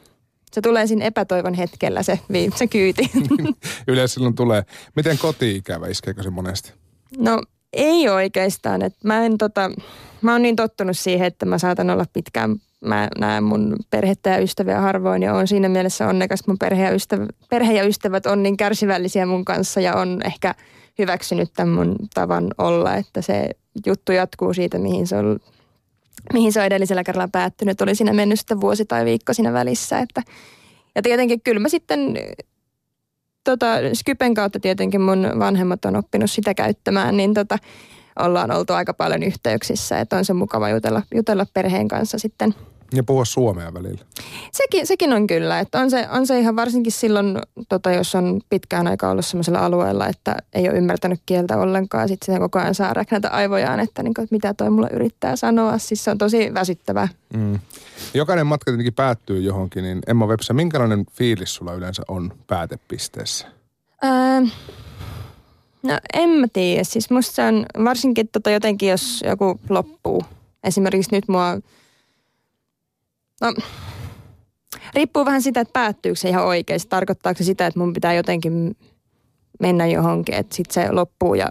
se 0.56 0.62
tulee 0.62 0.88
siinä 0.88 1.06
epätoivon 1.06 1.54
hetkellä 1.54 2.04
se, 2.04 2.20
se 2.56 2.68
kyyti. 2.68 3.12
Yleensä 3.88 4.14
silloin 4.14 4.36
tulee. 4.36 4.64
Miten 4.96 5.18
koti-ikävä, 5.18 5.88
iskeekö 5.88 6.24
se 6.24 6.30
monesti? 6.30 6.74
No 7.18 7.44
ei 7.74 8.10
oikeastaan. 8.10 8.82
Et 8.82 8.94
mä, 9.04 9.26
en, 9.26 9.38
tota, 9.38 9.72
mä 10.22 10.32
oon 10.32 10.42
niin 10.42 10.56
tottunut 10.56 10.98
siihen, 10.98 11.28
että 11.28 11.46
mä 11.46 11.58
saatan 11.58 11.90
olla 11.90 12.06
pitkään 12.14 12.56
mä 12.86 13.08
näen 13.20 13.44
mun 13.44 13.76
perhettä 13.90 14.30
ja 14.30 14.40
ystäviä 14.40 14.82
harvoin 14.82 15.24
ja 15.24 15.34
on 15.34 15.48
siinä 15.48 15.70
mielessä 15.70 16.08
onnekas. 16.08 16.48
Mun 16.48 16.58
perhe 16.58 16.84
ja, 16.84 16.92
ystävät, 16.92 17.30
perhe 17.50 17.74
ja 17.74 17.88
ystävät 17.88 18.26
on 18.26 18.44
niin 18.44 18.58
kärsivällisiä 18.58 19.26
mun 19.26 19.46
kanssa 19.46 19.80
ja 19.82 19.96
on 19.96 20.22
ehkä 20.26 20.56
hyväksynyt 21.00 21.50
tämän 21.56 21.74
mun 21.74 21.96
tavan 22.14 22.48
olla, 22.58 22.96
että 22.96 23.22
se 23.22 23.50
juttu 23.86 24.12
jatkuu 24.12 24.54
siitä, 24.54 24.80
mihin 24.80 25.08
se 25.08 25.18
on, 25.18 25.40
mihin 26.34 26.54
se 26.54 26.60
on 26.60 26.66
edellisellä 26.66 27.04
kerralla 27.04 27.30
päättynyt. 27.32 27.82
Oli 27.82 27.96
siinä 27.96 28.14
mennyt 28.14 28.40
sitten 28.40 28.62
vuosi 28.62 28.86
tai 28.86 29.06
viikko 29.06 29.34
siinä 29.34 29.54
välissä. 29.54 30.00
Että, 30.00 30.22
ja 30.96 31.02
tietenkin 31.02 31.42
kyllä 31.42 31.60
mä 31.60 31.70
sitten 31.70 32.18
tota, 33.44 33.68
Skypen 33.94 34.34
kautta 34.34 34.60
tietenkin 34.60 35.02
mun 35.02 35.32
vanhemmat 35.40 35.86
on 35.86 35.96
oppinut 35.96 36.32
sitä 36.32 36.54
käyttämään, 36.54 37.18
niin 37.18 37.34
tota, 37.34 37.58
ollaan 38.20 38.52
oltu 38.52 38.74
aika 38.74 38.94
paljon 38.94 39.24
yhteyksissä, 39.24 40.00
että 40.00 40.18
on 40.18 40.26
se 40.26 40.34
mukava 40.34 40.70
jutella, 40.70 41.04
jutella 41.16 41.46
perheen 41.54 41.88
kanssa 41.88 42.20
sitten 42.20 42.56
Ja 42.94 43.04
puhua 43.04 43.26
suomea 43.26 43.74
välillä. 43.74 44.06
Sekin, 44.52 44.88
sekin 44.88 45.14
on 45.14 45.28
kyllä, 45.28 45.60
että 45.60 45.80
on 45.80 45.90
se, 45.92 46.08
on 46.12 46.28
se 46.28 46.40
ihan 46.40 46.56
varsinkin 46.56 46.92
silloin, 46.92 47.40
tota, 47.70 47.92
jos 47.92 48.16
on 48.16 48.42
pitkään 48.50 48.88
aikaa 48.88 49.12
ollut 49.12 49.26
sellaisella 49.26 49.60
alueella, 49.60 50.08
että 50.08 50.36
ei 50.54 50.70
ole 50.70 50.78
ymmärtänyt 50.78 51.20
kieltä 51.26 51.58
ollenkaan. 51.58 52.08
Sitten 52.08 52.26
sitä 52.26 52.40
koko 52.40 52.60
ajan 52.60 52.76
saa 52.76 52.94
räknätä 52.94 53.30
aivojaan, 53.30 53.80
että, 53.80 54.04
niin 54.04 54.14
kuin, 54.14 54.24
että 54.24 54.36
mitä 54.36 54.54
toi 54.54 54.70
mulle 54.70 54.90
yrittää 54.94 55.36
sanoa. 55.36 55.78
Siis 55.78 56.04
se 56.04 56.12
on 56.12 56.18
tosi 56.18 56.54
väsyttävää. 56.54 57.08
Mm. 57.34 57.60
Jokainen 58.14 58.48
matka 58.48 58.72
tietenkin 58.72 58.94
päättyy 58.94 59.42
johonkin, 59.42 59.84
niin 59.84 60.00
Emma 60.08 60.28
Websä, 60.28 60.54
minkälainen 60.54 61.06
fiilis 61.12 61.56
sulla 61.56 61.74
yleensä 61.74 62.04
on 62.08 62.34
päätepisteessä? 62.48 63.48
Öö, 64.04 64.42
no 65.84 66.00
en 66.14 66.30
mä 66.30 66.48
tiedä. 66.54 66.84
Siis 66.84 67.10
musta 67.10 67.36
se 67.36 67.44
on 67.44 67.66
varsinkin 67.84 68.30
tota 68.32 68.52
jotenkin, 68.52 68.90
jos 68.90 69.24
joku 69.28 69.60
loppuu. 69.70 70.24
Esimerkiksi 70.64 71.12
nyt 71.12 71.28
mua 71.28 71.58
No, 73.42 73.54
riippuu 74.94 75.26
vähän 75.26 75.42
sitä, 75.42 75.62
että 75.62 75.74
päättyykö 75.74 76.20
se 76.20 76.30
ihan 76.30 76.46
oikeasti. 76.46 76.90
Tarkoittaako 76.90 77.38
se 77.38 77.44
sitä, 77.44 77.68
että 77.68 77.80
mun 77.80 77.94
pitää 77.94 78.14
jotenkin 78.14 78.78
mennä 79.60 79.86
johonkin, 79.88 80.36
että 80.36 80.56
sitten 80.56 80.74
se 80.74 80.92
loppuu 80.92 81.36
ja 81.36 81.50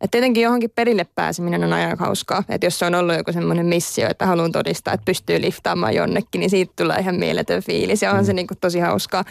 et 0.00 0.10
tietenkin 0.10 0.42
johonkin 0.42 0.70
perille 0.74 1.06
pääseminen 1.14 1.64
on 1.64 1.72
aina 1.72 1.96
hauskaa. 1.98 2.44
Että 2.48 2.66
jos 2.66 2.78
se 2.78 2.86
on 2.86 2.94
ollut 2.94 3.16
joku 3.16 3.32
semmoinen 3.32 3.66
missio, 3.66 4.10
että 4.10 4.26
haluan 4.26 4.52
todistaa, 4.52 4.94
että 4.94 5.04
pystyy 5.04 5.40
liftaamaan 5.40 5.94
jonnekin, 5.94 6.38
niin 6.38 6.50
siitä 6.50 6.72
tulee 6.76 6.98
ihan 6.98 7.14
mieletön 7.14 7.62
fiilis 7.62 8.02
ja 8.02 8.12
on 8.12 8.18
mm. 8.18 8.24
se 8.24 8.32
niin 8.32 8.46
kuin 8.46 8.58
tosi 8.58 8.78
hauskaa. 8.78 9.24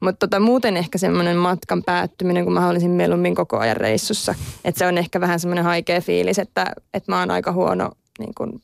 Mutta 0.00 0.26
tota, 0.26 0.40
muuten 0.40 0.76
ehkä 0.76 0.98
semmoinen 0.98 1.36
matkan 1.36 1.82
päättyminen, 1.84 2.44
kun 2.44 2.52
mä 2.52 2.68
olisin 2.68 2.90
mieluummin 2.90 3.34
koko 3.34 3.58
ajan 3.58 3.76
reissussa. 3.76 4.34
Että 4.64 4.78
se 4.78 4.86
on 4.86 4.98
ehkä 4.98 5.20
vähän 5.20 5.40
semmoinen 5.40 5.64
haikea 5.64 6.00
fiilis, 6.00 6.38
että, 6.38 6.72
että 6.94 7.12
mä 7.12 7.20
oon 7.20 7.30
aika 7.30 7.52
huono 7.52 7.90
niin 8.18 8.34
kuin 8.34 8.62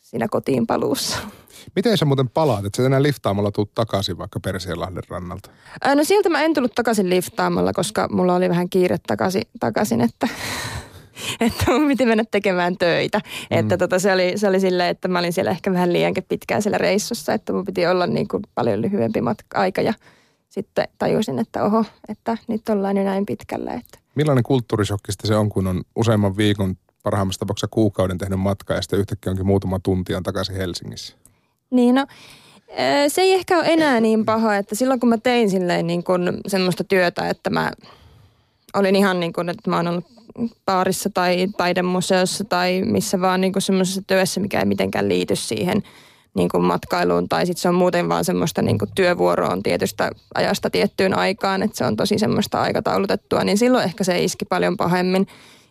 siinä 0.00 0.26
kotiin 0.30 0.66
paluussa. 0.66 1.18
Miten 1.76 1.98
sä 1.98 2.04
muuten 2.04 2.28
palaat, 2.28 2.64
että 2.64 2.76
sä 2.76 2.86
enää 2.86 3.02
liftaamalla 3.02 3.50
tuut 3.50 3.74
takaisin 3.74 4.18
vaikka 4.18 4.40
Persianlahden 4.40 5.02
rannalta? 5.08 5.50
no 5.94 6.04
sieltä 6.04 6.28
mä 6.28 6.42
en 6.42 6.54
tullut 6.54 6.74
takaisin 6.74 7.10
liftaamalla, 7.10 7.72
koska 7.72 8.08
mulla 8.10 8.34
oli 8.34 8.48
vähän 8.48 8.68
kiire 8.68 8.96
takaisin, 9.06 9.42
takaisin 9.60 10.00
että, 10.00 10.28
että 11.46 11.64
mun 11.70 11.88
piti 11.88 12.06
mennä 12.06 12.24
tekemään 12.30 12.76
töitä. 12.78 13.20
Mm. 13.50 13.58
Että 13.58 13.76
tota, 13.76 13.98
se, 13.98 14.12
oli, 14.12 14.32
se 14.36 14.48
oli 14.48 14.60
silleen, 14.60 14.88
että 14.88 15.08
mä 15.08 15.18
olin 15.18 15.32
siellä 15.32 15.50
ehkä 15.50 15.72
vähän 15.72 15.92
liiankin 15.92 16.24
pitkään 16.28 16.62
siellä 16.62 16.78
reissussa, 16.78 17.32
että 17.32 17.52
mun 17.52 17.64
piti 17.64 17.86
olla 17.86 18.06
niin 18.06 18.28
kuin 18.28 18.42
paljon 18.54 18.82
lyhyempi 18.82 19.20
matka 19.20 19.58
aika 19.58 19.82
ja 19.82 19.94
sitten 20.48 20.88
tajusin, 20.98 21.38
että 21.38 21.64
oho, 21.64 21.84
että 22.08 22.38
nyt 22.48 22.68
ollaan 22.68 22.96
jo 22.96 23.04
näin 23.04 23.26
pitkällä. 23.26 23.72
Että. 23.72 23.98
Millainen 24.14 24.44
kulttuurishokkista 24.44 25.26
se 25.26 25.36
on, 25.36 25.48
kun 25.48 25.66
on 25.66 25.82
useamman 25.96 26.36
viikon 26.36 26.76
parhaimmassa 27.02 27.38
tapauksessa 27.38 27.68
kuukauden 27.70 28.18
tehnyt 28.18 28.40
matkaa 28.40 28.76
ja 28.76 28.82
sitten 28.82 28.98
yhtäkkiä 28.98 29.30
onkin 29.30 29.46
muutama 29.46 29.78
tuntia 29.78 30.20
takaisin 30.22 30.56
Helsingissä? 30.56 31.16
Niin 31.70 31.94
no, 31.94 32.06
se 33.08 33.20
ei 33.22 33.32
ehkä 33.32 33.58
ole 33.58 33.66
enää 33.66 34.00
niin 34.00 34.24
paha, 34.24 34.56
että 34.56 34.74
silloin 34.74 35.00
kun 35.00 35.08
mä 35.08 35.18
tein 35.18 35.50
silleen 35.50 35.86
niin 35.86 36.04
kuin 36.04 36.22
semmoista 36.46 36.84
työtä, 36.84 37.28
että 37.28 37.50
mä 37.50 37.72
olin 38.74 38.96
ihan 38.96 39.20
niin 39.20 39.32
kuin, 39.32 39.48
että 39.48 39.70
mä 39.70 39.76
oon 39.76 39.88
ollut 39.88 40.18
baarissa 40.66 41.10
tai 41.14 41.46
taidemuseossa 41.56 42.44
tai 42.44 42.82
missä 42.86 43.20
vaan 43.20 43.40
niin 43.40 43.52
semmoisessa 43.58 44.02
työssä, 44.06 44.40
mikä 44.40 44.58
ei 44.58 44.64
mitenkään 44.64 45.08
liity 45.08 45.36
siihen 45.36 45.82
niin 46.34 46.48
kuin 46.48 46.64
matkailuun 46.64 47.28
tai 47.28 47.46
sitten 47.46 47.62
se 47.62 47.68
on 47.68 47.74
muuten 47.74 48.08
vaan 48.08 48.24
semmoista 48.24 48.62
niin 48.62 48.78
kuin 48.78 48.90
työvuoroa 48.94 49.48
on 49.48 49.62
tietystä 49.62 50.10
ajasta 50.34 50.70
tiettyyn 50.70 51.18
aikaan, 51.18 51.62
että 51.62 51.76
se 51.76 51.84
on 51.84 51.96
tosi 51.96 52.18
semmoista 52.18 52.60
aikataulutettua, 52.60 53.44
niin 53.44 53.58
silloin 53.58 53.84
ehkä 53.84 54.04
se 54.04 54.22
iski 54.22 54.44
paljon 54.44 54.76
pahemmin. 54.76 55.26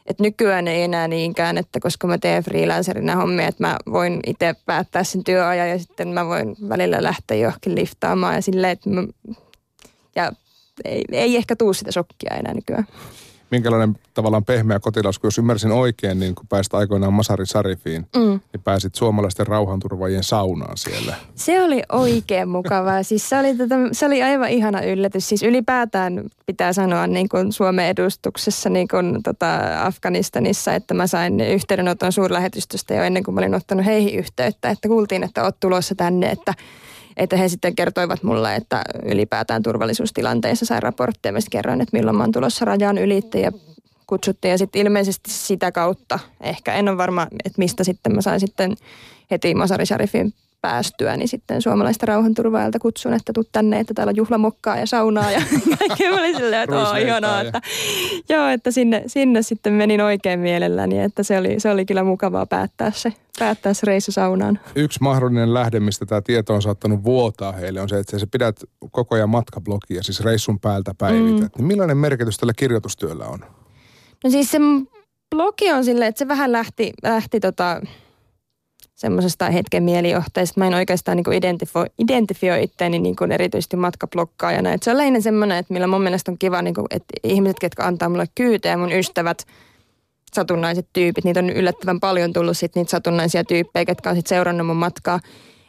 Et 0.07 0.19
nykyään 0.19 0.67
ei 0.67 0.83
enää 0.83 1.07
niinkään, 1.07 1.57
että 1.57 1.79
koska 1.79 2.07
mä 2.07 2.17
teen 2.17 2.43
freelancerina 2.43 3.15
hommia, 3.15 3.47
että 3.47 3.63
mä 3.67 3.77
voin 3.91 4.19
itse 4.27 4.55
päättää 4.65 5.03
sen 5.03 5.23
työajan 5.23 5.69
ja 5.69 5.79
sitten 5.79 6.07
mä 6.07 6.25
voin 6.25 6.55
välillä 6.69 7.03
lähteä 7.03 7.37
johonkin 7.37 7.75
liftaamaan 7.75 8.35
ja 8.35 8.41
silleen, 8.41 8.71
että 8.71 8.89
mä, 8.89 9.03
ja 10.15 10.31
ei, 10.85 11.03
ei 11.11 11.35
ehkä 11.37 11.55
tuu 11.55 11.73
sitä 11.73 11.91
shokkia 11.91 12.35
enää 12.35 12.53
nykyään 12.53 12.87
minkälainen 13.51 13.97
tavallaan 14.13 14.45
pehmeä 14.45 14.79
kotilaus, 14.79 15.19
kun 15.19 15.27
jos 15.27 15.37
ymmärsin 15.37 15.71
oikein, 15.71 16.19
niin 16.19 16.35
kun 16.35 16.47
pääsit 16.47 16.73
aikoinaan 16.73 17.13
Masari 17.13 17.45
Sarifiin, 17.45 18.07
mm. 18.15 18.21
niin 18.21 18.63
pääsit 18.63 18.95
suomalaisten 18.95 19.47
rauhanturvajien 19.47 20.23
saunaan 20.23 20.77
siellä. 20.77 21.15
Se 21.35 21.63
oli 21.63 21.83
oikein 21.91 22.49
mukavaa. 22.49 23.03
Siis 23.07 23.29
se 23.29 23.39
oli, 23.39 23.55
tätä, 23.55 23.75
se 23.91 24.05
oli 24.05 24.23
aivan 24.23 24.49
ihana 24.49 24.81
yllätys. 24.81 25.29
Siis 25.29 25.43
ylipäätään 25.43 26.23
pitää 26.45 26.73
sanoa 26.73 27.07
niin 27.07 27.29
kuin 27.29 27.53
Suomen 27.53 27.85
edustuksessa 27.85 28.69
niin 28.69 28.87
kuin 28.87 29.23
tota 29.23 29.59
Afganistanissa, 29.85 30.73
että 30.73 30.93
mä 30.93 31.07
sain 31.07 31.39
yhteydenoton 31.39 32.11
suurlähetystöstä 32.11 32.93
jo 32.93 33.03
ennen 33.03 33.23
kuin 33.23 33.35
mä 33.35 33.41
olin 33.41 33.55
ottanut 33.55 33.85
heihin 33.85 34.19
yhteyttä, 34.19 34.69
että 34.69 34.87
kuultiin, 34.87 35.23
että 35.23 35.43
oot 35.43 35.59
tulossa 35.59 35.95
tänne, 35.95 36.29
että 36.29 36.53
että 37.17 37.37
he 37.37 37.49
sitten 37.49 37.75
kertoivat 37.75 38.23
mulle, 38.23 38.55
että 38.55 38.83
ylipäätään 39.03 39.63
turvallisuustilanteessa 39.63 40.65
sai 40.65 40.79
raportteja. 40.79 41.33
Mä 41.33 41.39
kerroin, 41.51 41.81
että 41.81 41.97
milloin 41.97 42.17
mä 42.17 42.23
oon 42.23 42.31
tulossa 42.31 42.65
rajan 42.65 42.97
ylitte 42.97 43.39
ja 43.39 43.51
kutsuttiin. 44.07 44.51
Ja 44.51 44.57
sitten 44.57 44.81
ilmeisesti 44.81 45.31
sitä 45.31 45.71
kautta, 45.71 46.19
ehkä 46.41 46.73
en 46.73 46.89
ole 46.89 46.97
varma, 46.97 47.27
että 47.45 47.57
mistä 47.57 47.83
sitten 47.83 48.15
mä 48.15 48.21
sain 48.21 48.39
sitten 48.39 48.75
heti 49.31 49.55
Masari 49.55 49.85
Sharifin 49.85 50.33
päästyä, 50.67 51.17
niin 51.17 51.27
sitten 51.27 51.61
suomalaista 51.61 52.05
rauhanturvaajalta 52.05 52.79
kutsun, 52.79 53.13
että 53.13 53.33
tuu 53.33 53.43
tänne, 53.51 53.79
että 53.79 53.93
täällä 53.93 54.11
on 54.11 54.15
juhlamokkaa 54.15 54.77
ja 54.77 54.85
saunaa 54.85 55.31
ja 55.31 55.41
kaikki 55.79 56.07
oli 56.07 56.35
silleen, 56.35 56.63
että 56.63 56.89
oo 56.89 56.95
ihanaa, 56.95 57.41
että, 57.41 57.61
joo, 58.33 58.47
että 58.47 58.71
sinne, 58.71 59.03
sinne 59.07 59.41
sitten 59.41 59.73
menin 59.73 60.01
oikein 60.01 60.39
mielelläni, 60.39 60.99
että 60.99 61.23
se 61.23 61.37
oli, 61.37 61.59
se 61.59 61.71
oli 61.71 61.85
kyllä 61.85 62.03
mukavaa 62.03 62.45
päättää 62.45 62.91
se, 62.91 63.13
päättää 63.39 63.73
se 63.73 63.85
reissu 63.85 64.11
saunaan. 64.11 64.59
Yksi 64.75 64.99
mahdollinen 65.01 65.53
lähde, 65.53 65.79
mistä 65.79 66.05
tämä 66.05 66.21
tieto 66.21 66.53
on 66.53 66.61
saattanut 66.61 67.03
vuotaa 67.03 67.51
heille, 67.51 67.81
on 67.81 67.89
se, 67.89 67.99
että 67.99 68.19
sä 68.19 68.27
pidät 68.31 68.55
koko 68.91 69.15
ajan 69.15 69.29
matkablogia, 69.29 70.03
siis 70.03 70.19
reissun 70.23 70.59
päältä 70.59 70.93
päivität. 70.97 71.55
Mm. 71.55 71.57
Niin 71.57 71.67
millainen 71.67 71.97
merkitys 71.97 72.37
tällä 72.37 72.53
kirjoitustyöllä 72.53 73.25
on? 73.25 73.39
No 74.23 74.29
siis 74.29 74.51
se 74.51 74.59
blogi 75.35 75.71
on 75.71 75.85
silleen, 75.85 76.09
että 76.09 76.19
se 76.19 76.27
vähän 76.27 76.51
lähti, 76.51 76.93
lähti 77.03 77.39
tota, 77.39 77.81
semmoisesta 78.97 79.49
hetken 79.49 79.83
mielijohteesta. 79.83 80.59
Mä 80.59 80.67
en 80.67 80.73
oikeastaan 80.73 81.17
niin 81.17 81.33
identifio, 81.33 81.85
identifioi 81.99 82.63
itteeni 82.63 82.99
niin 82.99 83.15
kuin 83.15 83.31
erityisesti 83.31 83.77
matkablokkaajana. 83.77 84.73
Et 84.73 84.83
se 84.83 84.91
on 84.91 84.97
lähinnä 84.97 85.19
semmoinen, 85.19 85.57
että 85.57 85.73
millä 85.73 85.87
mun 85.87 86.01
mielestä 86.01 86.31
on 86.31 86.37
kiva, 86.37 86.61
niin 86.61 86.73
kuin, 86.73 86.85
että 86.89 87.13
ihmiset, 87.23 87.57
jotka 87.63 87.83
antaa 87.83 88.09
mulle 88.09 88.25
kyyteen, 88.35 88.79
mun 88.79 88.91
ystävät, 88.91 89.45
satunnaiset 90.33 90.87
tyypit, 90.93 91.25
niitä 91.25 91.39
on 91.39 91.49
yllättävän 91.49 91.99
paljon 91.99 92.33
tullut 92.33 92.57
sit 92.57 92.75
niitä 92.75 92.91
satunnaisia 92.91 93.43
tyyppejä, 93.43 93.85
jotka 93.87 94.09
on 94.09 94.15
sit 94.15 94.27
seurannut 94.27 94.67
mun 94.67 94.75
matkaa. 94.75 95.19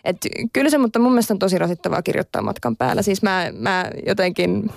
Et 0.05 0.17
kyllä 0.53 0.71
se, 0.71 0.79
mutta 0.79 0.99
mun 0.99 1.13
mielestä 1.13 1.35
on 1.35 1.39
tosi 1.39 1.59
rasittavaa 1.59 2.03
kirjoittaa 2.03 2.43
matkan 2.43 2.77
päällä. 2.77 3.03
Siis 3.03 3.23
mä, 3.23 3.51
mä 3.53 3.91
jotenkin 4.07 4.71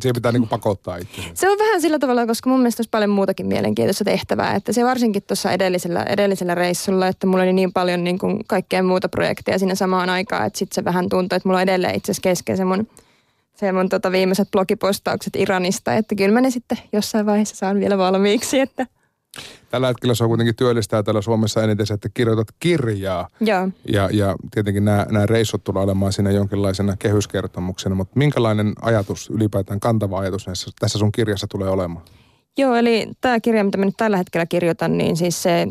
Siihen 0.00 0.14
pitää 0.14 0.32
niin 0.32 0.40
kuin 0.40 0.48
pakottaa 0.48 0.96
itse. 0.96 1.22
Se 1.34 1.50
on 1.50 1.58
vähän 1.58 1.80
sillä 1.80 1.98
tavalla, 1.98 2.26
koska 2.26 2.50
mun 2.50 2.60
mielestä 2.60 2.80
olisi 2.80 2.90
paljon 2.90 3.10
muutakin 3.10 3.46
mielenkiintoista 3.46 4.04
tehtävää. 4.04 4.54
Että 4.54 4.72
se 4.72 4.84
varsinkin 4.84 5.22
tuossa 5.22 5.52
edellisellä, 5.52 6.02
edellisellä 6.02 6.54
reissulla, 6.54 7.06
että 7.06 7.26
mulla 7.26 7.42
oli 7.42 7.52
niin 7.52 7.72
paljon 7.72 8.04
niin 8.04 8.18
kuin 8.18 8.44
kaikkea 8.48 8.82
muuta 8.82 9.08
projekteja 9.08 9.58
siinä 9.58 9.74
samaan 9.74 10.10
aikaan, 10.10 10.46
että 10.46 10.58
sitten 10.58 10.74
se 10.74 10.84
vähän 10.84 11.08
tuntuu, 11.08 11.36
että 11.36 11.48
mulla 11.48 11.58
on 11.58 11.62
edelleen 11.62 11.94
itse 11.94 12.12
asiassa 12.12 12.28
kesken 12.28 12.56
se 12.56 12.64
mun, 12.64 12.88
se 13.54 13.72
mun 13.72 13.88
tota 13.88 14.12
viimeiset 14.12 14.50
blogipostaukset 14.50 15.36
Iranista, 15.36 15.94
että 15.94 16.14
kyllä 16.14 16.32
mä 16.34 16.40
ne 16.40 16.50
sitten 16.50 16.78
jossain 16.92 17.26
vaiheessa 17.26 17.56
saan 17.56 17.80
vielä 17.80 17.98
valmiiksi, 17.98 18.60
että– 18.60 18.86
Tällä 19.70 19.86
hetkellä 19.86 20.14
se 20.14 20.24
on 20.24 20.30
kuitenkin 20.30 20.56
työllistää 20.56 21.02
täällä 21.02 21.22
Suomessa 21.22 21.62
eniten 21.62 21.86
se, 21.86 21.94
että 21.94 22.08
kirjoitat 22.14 22.48
kirjaa. 22.60 23.28
Joo. 23.40 23.68
Ja, 23.92 24.08
ja 24.12 24.36
tietenkin 24.50 24.84
nämä, 24.84 25.06
nämä 25.10 25.26
reissut 25.26 25.64
tulee 25.64 25.82
olemaan 25.82 26.12
siinä 26.12 26.30
jonkinlaisena 26.30 26.96
kehyskertomuksena, 26.96 27.94
mutta 27.94 28.18
minkälainen 28.18 28.72
ajatus, 28.82 29.30
ylipäätään 29.30 29.80
kantava 29.80 30.18
ajatus 30.18 30.46
näissä, 30.46 30.70
tässä 30.80 30.98
sun 30.98 31.12
kirjassa 31.12 31.46
tulee 31.46 31.68
olemaan? 31.68 32.04
Joo, 32.58 32.74
eli 32.74 33.08
tämä 33.20 33.40
kirja, 33.40 33.64
mitä 33.64 33.78
mä 33.78 33.84
nyt 33.84 33.94
tällä 33.96 34.16
hetkellä 34.16 34.46
kirjoitan, 34.46 34.98
niin 34.98 35.16
siis 35.16 35.42
se 35.42 35.66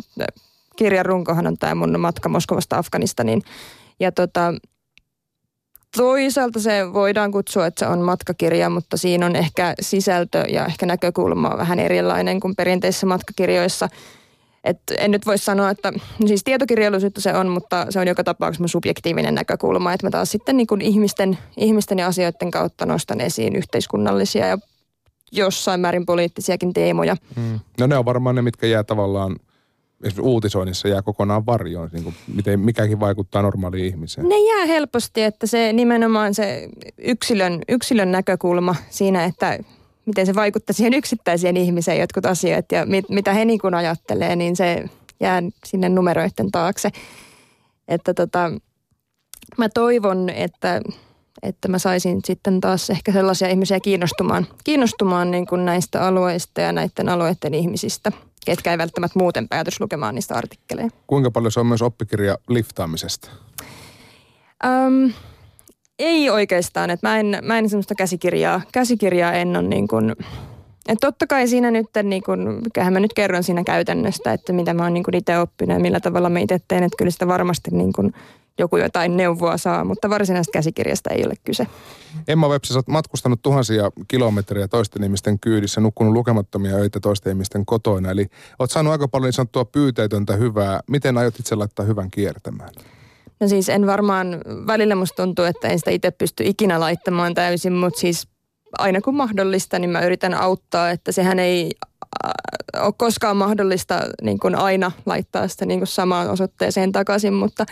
kirjan 0.76 1.06
runkohan 1.06 1.48
on 1.48 1.58
tämä 1.58 1.76
mun 1.76 2.00
matka 2.00 2.30
Moskovasta 2.30 2.78
Afganistaniin. 2.78 3.42
Ja 4.00 4.12
tota, 4.12 4.54
Toisaalta 5.98 6.60
se 6.60 6.94
voidaan 6.94 7.32
kutsua, 7.32 7.66
että 7.66 7.86
se 7.86 7.92
on 7.92 8.00
matkakirja, 8.00 8.70
mutta 8.70 8.98
siinä 8.98 9.26
on 9.26 9.36
ehkä 9.36 9.74
sisältö 9.82 10.46
ja 10.50 10.66
ehkä 10.66 10.86
näkökulma 10.86 11.58
vähän 11.58 11.80
erilainen 11.80 12.40
kuin 12.40 12.56
perinteisissä 12.56 13.06
matkakirjoissa. 13.06 13.90
Et 14.64 14.80
en 14.98 15.12
nyt 15.12 15.26
voi 15.26 15.38
sanoa, 15.38 15.70
että 15.70 15.94
siis 16.28 16.44
tietokirjallisuutta 16.44 17.22
se 17.22 17.34
on, 17.34 17.48
mutta 17.48 17.86
se 17.90 18.00
on 18.00 18.08
joka 18.08 18.24
tapauksessa 18.24 18.68
subjektiivinen 18.68 19.36
näkökulma. 19.36 19.94
Että 19.94 20.08
mä 20.08 20.12
taas 20.12 20.32
sitten 20.32 20.58
niin 20.58 20.68
kuin 20.68 20.82
ihmisten, 20.82 21.38
ihmisten 21.58 22.00
ja 22.00 22.08
asioiden 22.08 22.52
kautta 22.52 22.86
nostan 22.86 23.22
esiin 23.22 23.56
yhteiskunnallisia 23.56 24.48
ja 24.48 24.58
jossain 25.32 25.80
määrin 25.80 26.06
poliittisiakin 26.06 26.74
teemoja. 26.74 27.16
Hmm. 27.36 27.60
No 27.80 27.88
ne 27.88 27.98
on 27.98 28.06
varmaan 28.06 28.36
ne, 28.36 28.42
mitkä 28.42 28.68
jää 28.68 28.84
tavallaan 28.84 29.36
esimerkiksi 30.04 30.22
uutisoinnissa 30.22 30.88
jää 30.88 31.02
kokonaan 31.02 31.46
varjoon, 31.46 31.90
niin 31.94 32.04
kuin 32.04 32.16
miten 32.36 32.60
mikäkin 32.60 33.00
vaikuttaa 33.00 33.42
normaaliin 33.42 33.86
ihmiseen? 33.86 34.30
Ne 34.30 34.40
jää 34.40 34.66
helposti, 34.66 35.24
että 35.24 35.48
se 35.48 35.74
nimenomaan 35.74 36.34
se 36.34 36.70
yksilön, 36.98 37.62
yksilön 37.70 38.12
näkökulma 38.12 38.76
siinä, 38.90 39.24
että 39.24 39.60
miten 40.06 40.26
se 40.26 40.36
vaikuttaa 40.36 40.74
siihen 40.74 40.94
yksittäiseen 40.94 41.58
ihmiseen 41.58 42.00
jotkut 42.00 42.26
asiat 42.26 42.72
ja 42.72 42.86
mit, 42.86 43.10
mitä 43.10 43.34
he 43.34 43.46
niin 43.46 43.60
kuin 43.60 43.74
ajattelee, 43.74 44.36
niin 44.36 44.56
se 44.56 44.86
jää 45.20 45.44
sinne 45.66 45.90
numeroiden 45.90 46.52
taakse. 46.52 46.90
että 47.88 48.14
tota, 48.14 48.52
mä 49.58 49.70
toivon, 49.70 50.30
että, 50.30 50.82
että 51.44 51.68
mä 51.68 51.80
saisin 51.80 52.20
sitten 52.26 52.62
taas 52.62 52.90
ehkä 52.90 53.12
sellaisia 53.12 53.48
ihmisiä 53.48 53.80
kiinnostumaan, 53.80 54.48
kiinnostumaan 54.64 55.32
niin 55.32 55.48
kuin 55.48 55.66
näistä 55.66 56.08
alueista 56.08 56.62
ja 56.62 56.72
näiden 56.72 57.10
alueiden 57.10 57.54
ihmisistä, 57.54 58.12
ketkä 58.50 58.72
ei 58.72 58.78
välttämättä 58.78 59.20
muuten 59.20 59.48
päätös 59.48 59.80
lukemaan 59.80 60.16
niistä 60.16 60.36
artikkeleja. 60.36 60.90
Kuinka 61.08 61.32
paljon 61.32 61.52
se 61.52 61.60
on 61.60 61.68
myös 61.68 61.82
oppikirja 61.82 62.38
liftaamisesta? 62.50 63.32
Um, 64.66 65.14
ei 66.00 66.30
oikeastaan, 66.30 66.90
että 66.90 67.08
mä 67.08 67.20
en, 67.20 67.38
mä 67.42 67.58
en 67.58 67.70
semmoista 67.70 67.96
käsikirjaa, 67.96 68.62
käsikirjaa 68.72 69.34
en 69.34 69.56
ole 69.56 69.68
niin 69.68 69.88
kuin, 69.88 70.12
että 70.88 71.08
totta 71.08 71.28
kai 71.28 71.48
siinä 71.48 71.72
nyt, 71.72 71.86
niin 72.04 72.24
kuin, 72.24 72.40
mä 72.92 73.00
nyt 73.00 73.14
kerron 73.14 73.44
siinä 73.44 73.64
käytännöstä, 73.64 74.34
että 74.34 74.54
mitä 74.54 74.74
mä 74.74 74.84
oon 74.84 74.94
niin 74.94 75.16
itse 75.16 75.40
oppinut 75.40 75.74
ja 75.74 75.80
millä 75.80 76.00
tavalla 76.00 76.30
mä 76.30 76.40
itse 76.40 76.60
teen, 76.68 76.84
että 76.84 76.98
kyllä 76.98 77.12
sitä 77.12 77.28
varmasti 77.28 77.72
niin 77.72 77.94
kuin, 77.94 78.14
joku 78.60 78.78
jotain 78.78 79.18
neuvoa 79.18 79.58
saa, 79.58 79.84
mutta 79.84 80.10
varsinaisesta 80.10 80.52
käsikirjasta 80.52 81.10
ei 81.10 81.26
ole 81.26 81.34
kyse. 81.44 81.68
Emma 82.28 82.48
Webs, 82.48 82.72
olet 82.76 82.88
matkustanut 82.88 83.42
tuhansia 83.42 83.92
kilometrejä 84.08 84.68
toisten 84.68 85.04
ihmisten 85.04 85.40
kyydissä, 85.40 85.82
nukkunut 85.82 86.14
lukemattomia 86.14 86.76
öitä 86.76 87.00
toisten 87.00 87.32
ihmisten 87.32 87.66
kotoina. 87.66 88.12
Eli 88.12 88.28
olet 88.60 88.72
saanut 88.72 88.92
aika 88.92 89.08
paljon 89.08 89.28
niin 89.28 89.34
sanottua 89.34 89.66
pyyteetöntä 89.66 90.36
hyvää. 90.36 90.80
Miten 90.90 91.18
aiot 91.18 91.40
itse 91.40 91.56
laittaa 91.56 91.86
hyvän 91.86 92.12
kiertämään? 92.12 92.70
No 93.40 93.48
siis 93.48 93.70
en 93.70 93.88
varmaan, 93.88 94.42
välillä 94.68 94.96
musta 94.96 95.24
tuntuu, 95.24 95.46
että 95.46 95.68
en 95.68 95.80
sitä 95.80 95.92
itse 95.92 96.12
pysty 96.12 96.44
ikinä 96.46 96.80
laittamaan 96.80 97.34
täysin, 97.34 97.74
mutta 97.74 98.00
siis 98.00 98.28
aina 98.78 99.02
kun 99.02 99.16
mahdollista, 99.16 99.80
niin 99.80 99.90
mä 99.90 100.02
yritän 100.02 100.34
auttaa, 100.34 100.90
että 100.90 101.12
sehän 101.12 101.40
ei 101.40 101.72
äh, 102.26 102.86
ole 102.86 102.94
koskaan 102.98 103.38
mahdollista 103.38 104.02
niin 104.22 104.40
kuin 104.40 104.56
aina 104.56 104.92
laittaa 105.06 105.48
sitä 105.48 105.66
niin 105.66 105.80
kuin 105.80 105.88
samaan 105.88 106.30
osoitteeseen 106.30 106.92
takaisin, 106.92 107.34
mutta, 107.34 107.66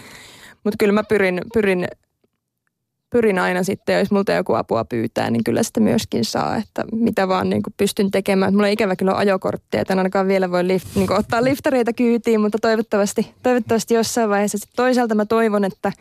mutta 0.64 0.78
kyllä 0.80 0.94
mä 0.94 1.04
pyrin, 1.04 1.42
pyrin, 1.54 1.88
pyrin 3.10 3.40
aina 3.40 3.64
sitten, 3.64 4.00
jos 4.00 4.12
multa 4.12 4.32
joku 4.32 4.54
apua 4.54 4.86
pyytää, 4.86 5.30
niin 5.30 5.44
kyllä 5.44 5.64
sitä 5.64 5.80
myöskin 5.80 6.26
saa, 6.26 6.56
että 6.56 6.86
mitä 6.92 7.28
vaan 7.28 7.50
niin 7.50 7.62
pystyn 7.78 8.12
tekemään. 8.12 8.54
Mulla 8.54 8.66
on 8.66 8.74
ikävä 8.74 8.96
kyllä 8.96 9.18
ajokorttia, 9.18 9.82
että 9.82 9.94
ainakaan 9.94 10.28
vielä 10.28 10.52
voi 10.52 10.68
lift, 10.68 10.88
niin 10.96 11.12
ottaa 11.12 11.44
liftareita 11.44 11.94
kyytiin, 11.94 12.42
mutta 12.42 12.58
toivottavasti, 12.62 13.34
toivottavasti 13.44 13.94
jossain 13.94 14.30
vaiheessa. 14.30 14.58
Sitten 14.58 14.76
toisaalta 14.76 15.16
mä 15.16 15.26
toivon, 15.26 15.64
että, 15.64 15.92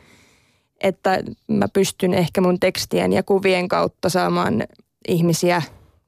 että 0.81 1.23
mä 1.49 1.69
pystyn 1.73 2.15
ehkä 2.15 2.41
mun 2.41 2.61
tekstien 2.61 3.13
ja 3.13 3.23
kuvien 3.23 3.69
kautta 3.69 4.09
saamaan 4.09 4.65
ihmisiä 5.09 5.63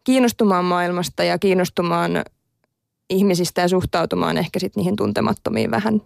kiinnostumaan 0.05 0.65
maailmasta 0.65 1.25
ja 1.25 1.39
kiinnostumaan 1.39 2.25
ihmisistä 3.11 3.61
ja 3.61 3.69
suhtautumaan 3.69 4.39
ehkä 4.39 4.59
sitten 4.59 4.81
niihin 4.81 4.97
tuntemattomiin 4.97 5.71
vähän 5.71 6.03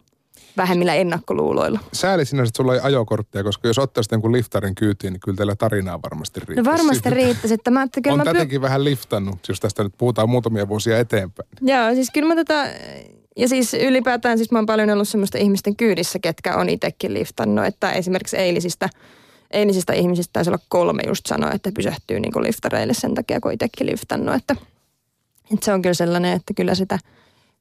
vähemmillä 0.56 0.94
ennakkoluuloilla. 0.94 1.80
Sääli 1.92 2.24
sinä, 2.24 2.42
että 2.42 2.56
sulla 2.56 2.74
ei 2.74 2.80
ajokorttia, 2.82 3.44
koska 3.44 3.68
jos 3.68 3.78
ottaisit 3.78 4.12
jonkun 4.12 4.32
liftarin 4.32 4.74
kyytiin, 4.74 5.12
niin 5.12 5.20
kyllä 5.20 5.36
teillä 5.36 5.56
tarinaa 5.56 6.02
varmasti 6.02 6.40
riittäisi. 6.40 6.70
No 6.70 6.72
varmasti 6.72 7.10
riittäisi. 7.10 7.54
Että 7.54 7.70
mä, 7.70 7.82
että 7.82 8.00
kyllä 8.00 8.14
on 8.14 8.18
mä 8.18 8.24
tätenkin 8.24 8.60
py... 8.60 8.62
vähän 8.62 8.84
liftannut, 8.84 9.48
jos 9.48 9.60
tästä 9.60 9.82
nyt 9.82 9.94
puhutaan 9.98 10.30
muutamia 10.30 10.68
vuosia 10.68 10.98
eteenpäin. 10.98 11.48
Joo, 11.60 11.94
siis 11.94 12.10
kyllä 12.14 12.28
mä 12.28 12.34
tätä, 12.34 12.72
ja 13.36 13.48
siis 13.48 13.74
ylipäätään 13.74 14.38
siis 14.38 14.50
mä 14.50 14.58
oon 14.58 14.66
paljon 14.66 14.90
ollut 14.90 15.08
semmoista 15.08 15.38
ihmisten 15.38 15.76
kyydissä, 15.76 16.18
ketkä 16.18 16.56
on 16.56 16.68
itsekin 16.68 17.14
liftannut, 17.14 17.64
että 17.64 17.92
esimerkiksi 17.92 18.36
eilisistä 18.36 18.88
eilisistä 19.52 19.92
ihmisistä 19.92 20.32
taisi 20.32 20.50
olla 20.50 20.62
kolme 20.68 21.02
just 21.06 21.26
sanoa, 21.26 21.52
että 21.52 21.72
pysähtyy 21.74 22.20
niin 22.20 22.32
liftareille 22.42 22.94
sen 22.94 23.14
takia, 23.14 23.40
kun 23.40 23.52
itsekin 23.52 23.86
liftannut. 23.86 24.34
Että, 24.34 24.56
että 25.52 25.64
se 25.64 25.72
on 25.72 25.82
kyllä 25.82 25.94
sellainen, 25.94 26.32
että 26.32 26.54
kyllä 26.54 26.74
sitä 26.74 26.98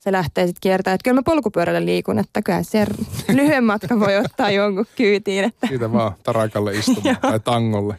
se 0.01 0.11
lähtee 0.11 0.47
sitten 0.47 0.61
kiertämään. 0.61 0.95
Että 0.95 1.03
kyllä 1.03 1.15
mä 1.15 1.23
polkupyörällä 1.25 1.85
liikun, 1.85 2.19
että 2.19 2.41
kyllä 2.41 2.63
se 2.63 2.85
lyhyen 3.33 3.63
matka 3.63 3.99
voi 3.99 4.17
ottaa 4.17 4.51
jonkun 4.61 4.85
kyytiin. 4.95 5.43
Että. 5.43 5.67
Siitä 5.67 5.91
vaan 5.91 6.13
tarakalle 6.23 6.73
istumaan 6.73 7.17
tai 7.21 7.39
tangolle. 7.39 7.95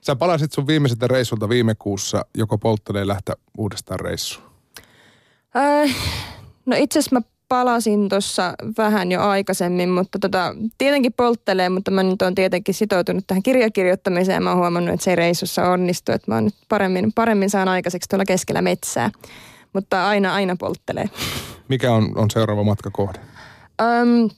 Sä 0.00 0.16
palasit 0.16 0.52
sun 0.52 0.66
viimeiseltä 0.66 1.08
reissulta 1.08 1.48
viime 1.48 1.74
kuussa, 1.78 2.24
joko 2.34 2.58
polttelee 2.58 3.06
lähteä 3.06 3.34
uudestaan 3.58 4.00
reissuun? 4.00 4.46
Äh, 5.56 5.96
no 6.66 6.76
itse 6.78 6.98
asiassa 6.98 7.16
mä 7.16 7.22
palasin 7.48 8.08
tuossa 8.08 8.54
vähän 8.78 9.12
jo 9.12 9.22
aikaisemmin, 9.22 9.88
mutta 9.88 10.18
tota, 10.18 10.54
tietenkin 10.78 11.12
polttelee, 11.12 11.68
mutta 11.68 11.90
mä 11.90 12.02
nyt 12.02 12.22
oon 12.22 12.34
tietenkin 12.34 12.74
sitoutunut 12.74 13.24
tähän 13.26 13.42
kirjakirjoittamiseen. 13.42 14.42
Mä 14.42 14.50
oon 14.50 14.58
huomannut, 14.58 14.94
että 14.94 15.04
se 15.04 15.10
ei 15.10 15.16
reissussa 15.16 15.70
onnistu, 15.70 16.12
että 16.12 16.30
mä 16.30 16.34
oon 16.34 16.44
nyt 16.44 16.54
paremmin, 16.68 17.12
paremmin 17.12 17.50
saan 17.50 17.68
aikaiseksi 17.68 18.08
tuolla 18.08 18.24
keskellä 18.24 18.62
metsää. 18.62 19.10
Mutta 19.76 20.08
aina, 20.08 20.34
aina 20.34 20.56
polttelee. 20.58 21.10
Mikä 21.68 21.92
on, 21.92 22.12
on 22.14 22.30
seuraava 22.30 22.64
matkakohde? 22.64 23.18
Öm, 23.80 24.30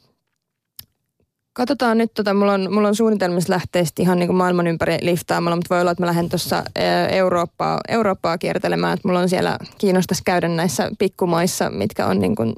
katsotaan 1.53 1.98
nyt, 1.98 2.14
tota, 2.14 2.35
mulla, 2.35 2.53
on, 2.53 2.72
mulla 2.72 2.88
on 2.88 2.94
suunnitelmissa 2.94 3.53
lähteä 3.53 3.83
ihan 3.98 4.18
niin 4.18 4.27
kuin 4.27 4.37
maailman 4.37 4.66
ympäri 4.66 4.98
liftaamalla, 5.01 5.57
mutta 5.57 5.74
voi 5.74 5.81
olla, 5.81 5.90
että 5.90 6.03
mä 6.03 6.07
lähden 6.07 6.29
tuossa 6.29 6.62
Eurooppaa, 7.11 7.81
Eurooppaa 7.88 8.38
kiertelemään, 8.38 8.94
että 8.94 9.09
mulla 9.09 9.20
on 9.20 9.29
siellä 9.29 9.59
kiinnostaisi 9.79 10.22
käydä 10.24 10.48
näissä 10.48 10.90
pikkumaissa, 10.98 11.70
mitkä 11.70 12.07
on 12.07 12.20
niin 12.20 12.37
kuin 12.37 12.55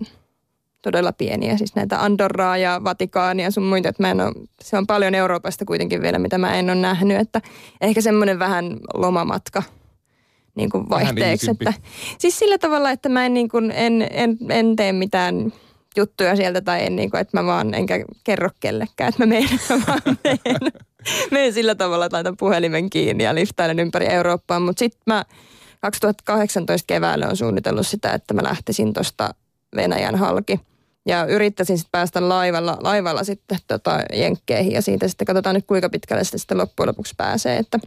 todella 0.82 1.12
pieniä, 1.12 1.56
siis 1.56 1.74
näitä 1.74 2.04
Andorraa 2.04 2.56
ja 2.56 2.80
Vatikaania 2.84 3.44
ja 3.44 3.50
sun 3.50 3.64
muita, 3.64 3.88
että 3.88 4.02
mä 4.02 4.10
en 4.10 4.20
ole, 4.20 4.32
se 4.62 4.78
on 4.78 4.86
paljon 4.86 5.14
Euroopasta 5.14 5.64
kuitenkin 5.64 6.02
vielä, 6.02 6.18
mitä 6.18 6.38
mä 6.38 6.54
en 6.54 6.70
ole 6.70 6.80
nähnyt, 6.80 7.20
että 7.20 7.40
ehkä 7.80 8.00
semmoinen 8.00 8.38
vähän 8.38 8.76
lomamatka 8.94 9.62
niin 10.54 10.70
kuin 10.70 10.90
vaihteeksi. 10.90 11.50
Että, 11.50 11.72
siis 12.18 12.38
sillä 12.38 12.58
tavalla, 12.58 12.90
että 12.90 13.08
mä 13.08 13.26
en, 13.26 13.34
niin 13.34 13.48
kuin, 13.48 13.70
en, 13.70 14.06
en, 14.10 14.38
en 14.48 14.76
tee 14.76 14.92
mitään 14.92 15.52
juttuja 15.96 16.36
sieltä 16.36 16.60
tai 16.60 16.86
en, 16.86 16.96
niin 16.96 17.10
kuin, 17.10 17.20
että 17.20 17.40
mä 17.40 17.46
vaan 17.46 17.74
enkä 17.74 18.04
kerro 18.24 18.50
kellekään, 18.60 19.08
että 19.08 19.22
mä 19.22 19.26
menen, 19.26 19.48
vaan 19.86 20.02
menen, 20.24 20.72
menen 21.30 21.52
sillä 21.52 21.74
tavalla, 21.74 22.04
että 22.04 22.16
laitan 22.16 22.36
puhelimen 22.36 22.90
kiinni 22.90 23.24
ja 23.24 23.34
liftailen 23.34 23.80
ympäri 23.80 24.06
Eurooppaa, 24.06 24.60
mutta 24.60 24.78
sitten 24.78 25.02
mä 25.06 25.24
2018 25.80 26.86
keväällä 26.86 27.26
on 27.28 27.36
suunnitellut 27.36 27.86
sitä, 27.86 28.12
että 28.12 28.34
mä 28.34 28.42
lähtisin 28.42 28.92
tuosta 28.92 29.34
Venäjän 29.76 30.16
halki. 30.16 30.60
Ja 31.06 31.24
yrittäisin 31.24 31.78
sitten 31.78 31.90
päästä 31.92 32.28
laivalla, 32.28 32.78
laivalla 32.80 33.24
sitten 33.24 33.58
tota 33.68 34.00
jenkkeihin 34.12 34.72
ja 34.72 34.82
siitä 34.82 35.08
sitten 35.08 35.26
katsotaan 35.26 35.54
nyt 35.54 35.66
kuinka 35.66 35.88
pitkälle 35.88 36.24
sitten, 36.24 36.40
sitten 36.40 36.58
loppujen 36.58 36.88
lopuksi 36.88 37.14
pääsee, 37.16 37.56
että 37.56 37.78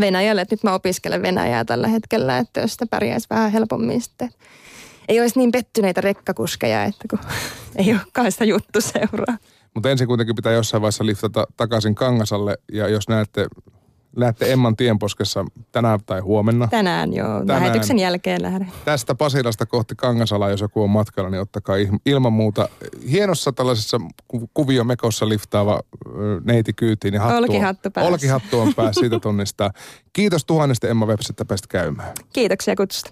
Venäjälle, 0.00 0.40
että 0.40 0.52
nyt 0.54 0.64
mä 0.64 0.74
opiskelen 0.74 1.22
Venäjää 1.22 1.64
tällä 1.64 1.88
hetkellä, 1.88 2.38
että 2.38 2.60
jos 2.60 2.72
sitä 2.72 2.86
pärjäisi 2.86 3.26
vähän 3.30 3.52
helpommin 3.52 4.00
sitten. 4.00 4.30
Ei 5.08 5.20
olisi 5.20 5.38
niin 5.38 5.52
pettyneitä 5.52 6.00
rekkakuskeja, 6.00 6.84
että 6.84 7.08
kun 7.10 7.18
ei 7.76 7.92
olekaan 7.92 8.32
sitä 8.32 8.44
juttu 8.44 8.80
seuraa. 8.80 9.38
Mutta 9.74 9.90
ensin 9.90 10.06
kuitenkin 10.06 10.36
pitää 10.36 10.52
jossain 10.52 10.80
vaiheessa 10.80 11.06
liftata 11.06 11.46
takaisin 11.56 11.94
Kangasalle 11.94 12.58
ja 12.72 12.88
jos 12.88 13.08
näette 13.08 13.46
Lähdette 14.18 14.52
Emman 14.52 14.76
tienposkessa 14.76 15.44
tänään 15.72 16.00
tai 16.06 16.20
huomenna. 16.20 16.68
Tänään 16.68 17.12
joo, 17.12 17.38
tänään. 17.38 17.46
lähetyksen 17.46 17.98
jälkeen 17.98 18.42
lähden. 18.42 18.72
Tästä 18.84 19.14
Pasilasta 19.14 19.66
kohti 19.66 19.94
Kangasalaa, 19.96 20.50
jos 20.50 20.60
joku 20.60 20.82
on 20.82 20.90
matkalla, 20.90 21.30
niin 21.30 21.40
ottakaa 21.40 21.76
ilman 22.06 22.32
muuta 22.32 22.68
hienossa 23.10 23.52
tällaisessa 23.52 24.00
kuviomekossa 24.54 25.28
liftaava 25.28 25.80
neiti 26.44 26.72
kyytiin. 26.72 27.12
Niin 27.12 27.20
hattu 27.20 27.36
olkihattu 27.36 27.90
päässä. 27.90 28.12
Olkihattu 28.12 28.60
on 28.60 28.74
päässä, 28.74 29.00
siitä 29.00 29.20
tunnistaa. 29.20 29.70
Kiitos 30.12 30.44
tuhannesta 30.44 30.88
Emma 30.88 31.06
Webs, 31.06 31.30
että 31.30 31.44
pääsit 31.44 31.66
käymään. 31.66 32.12
Kiitoksia 32.32 32.76
kutsusta. 32.76 33.10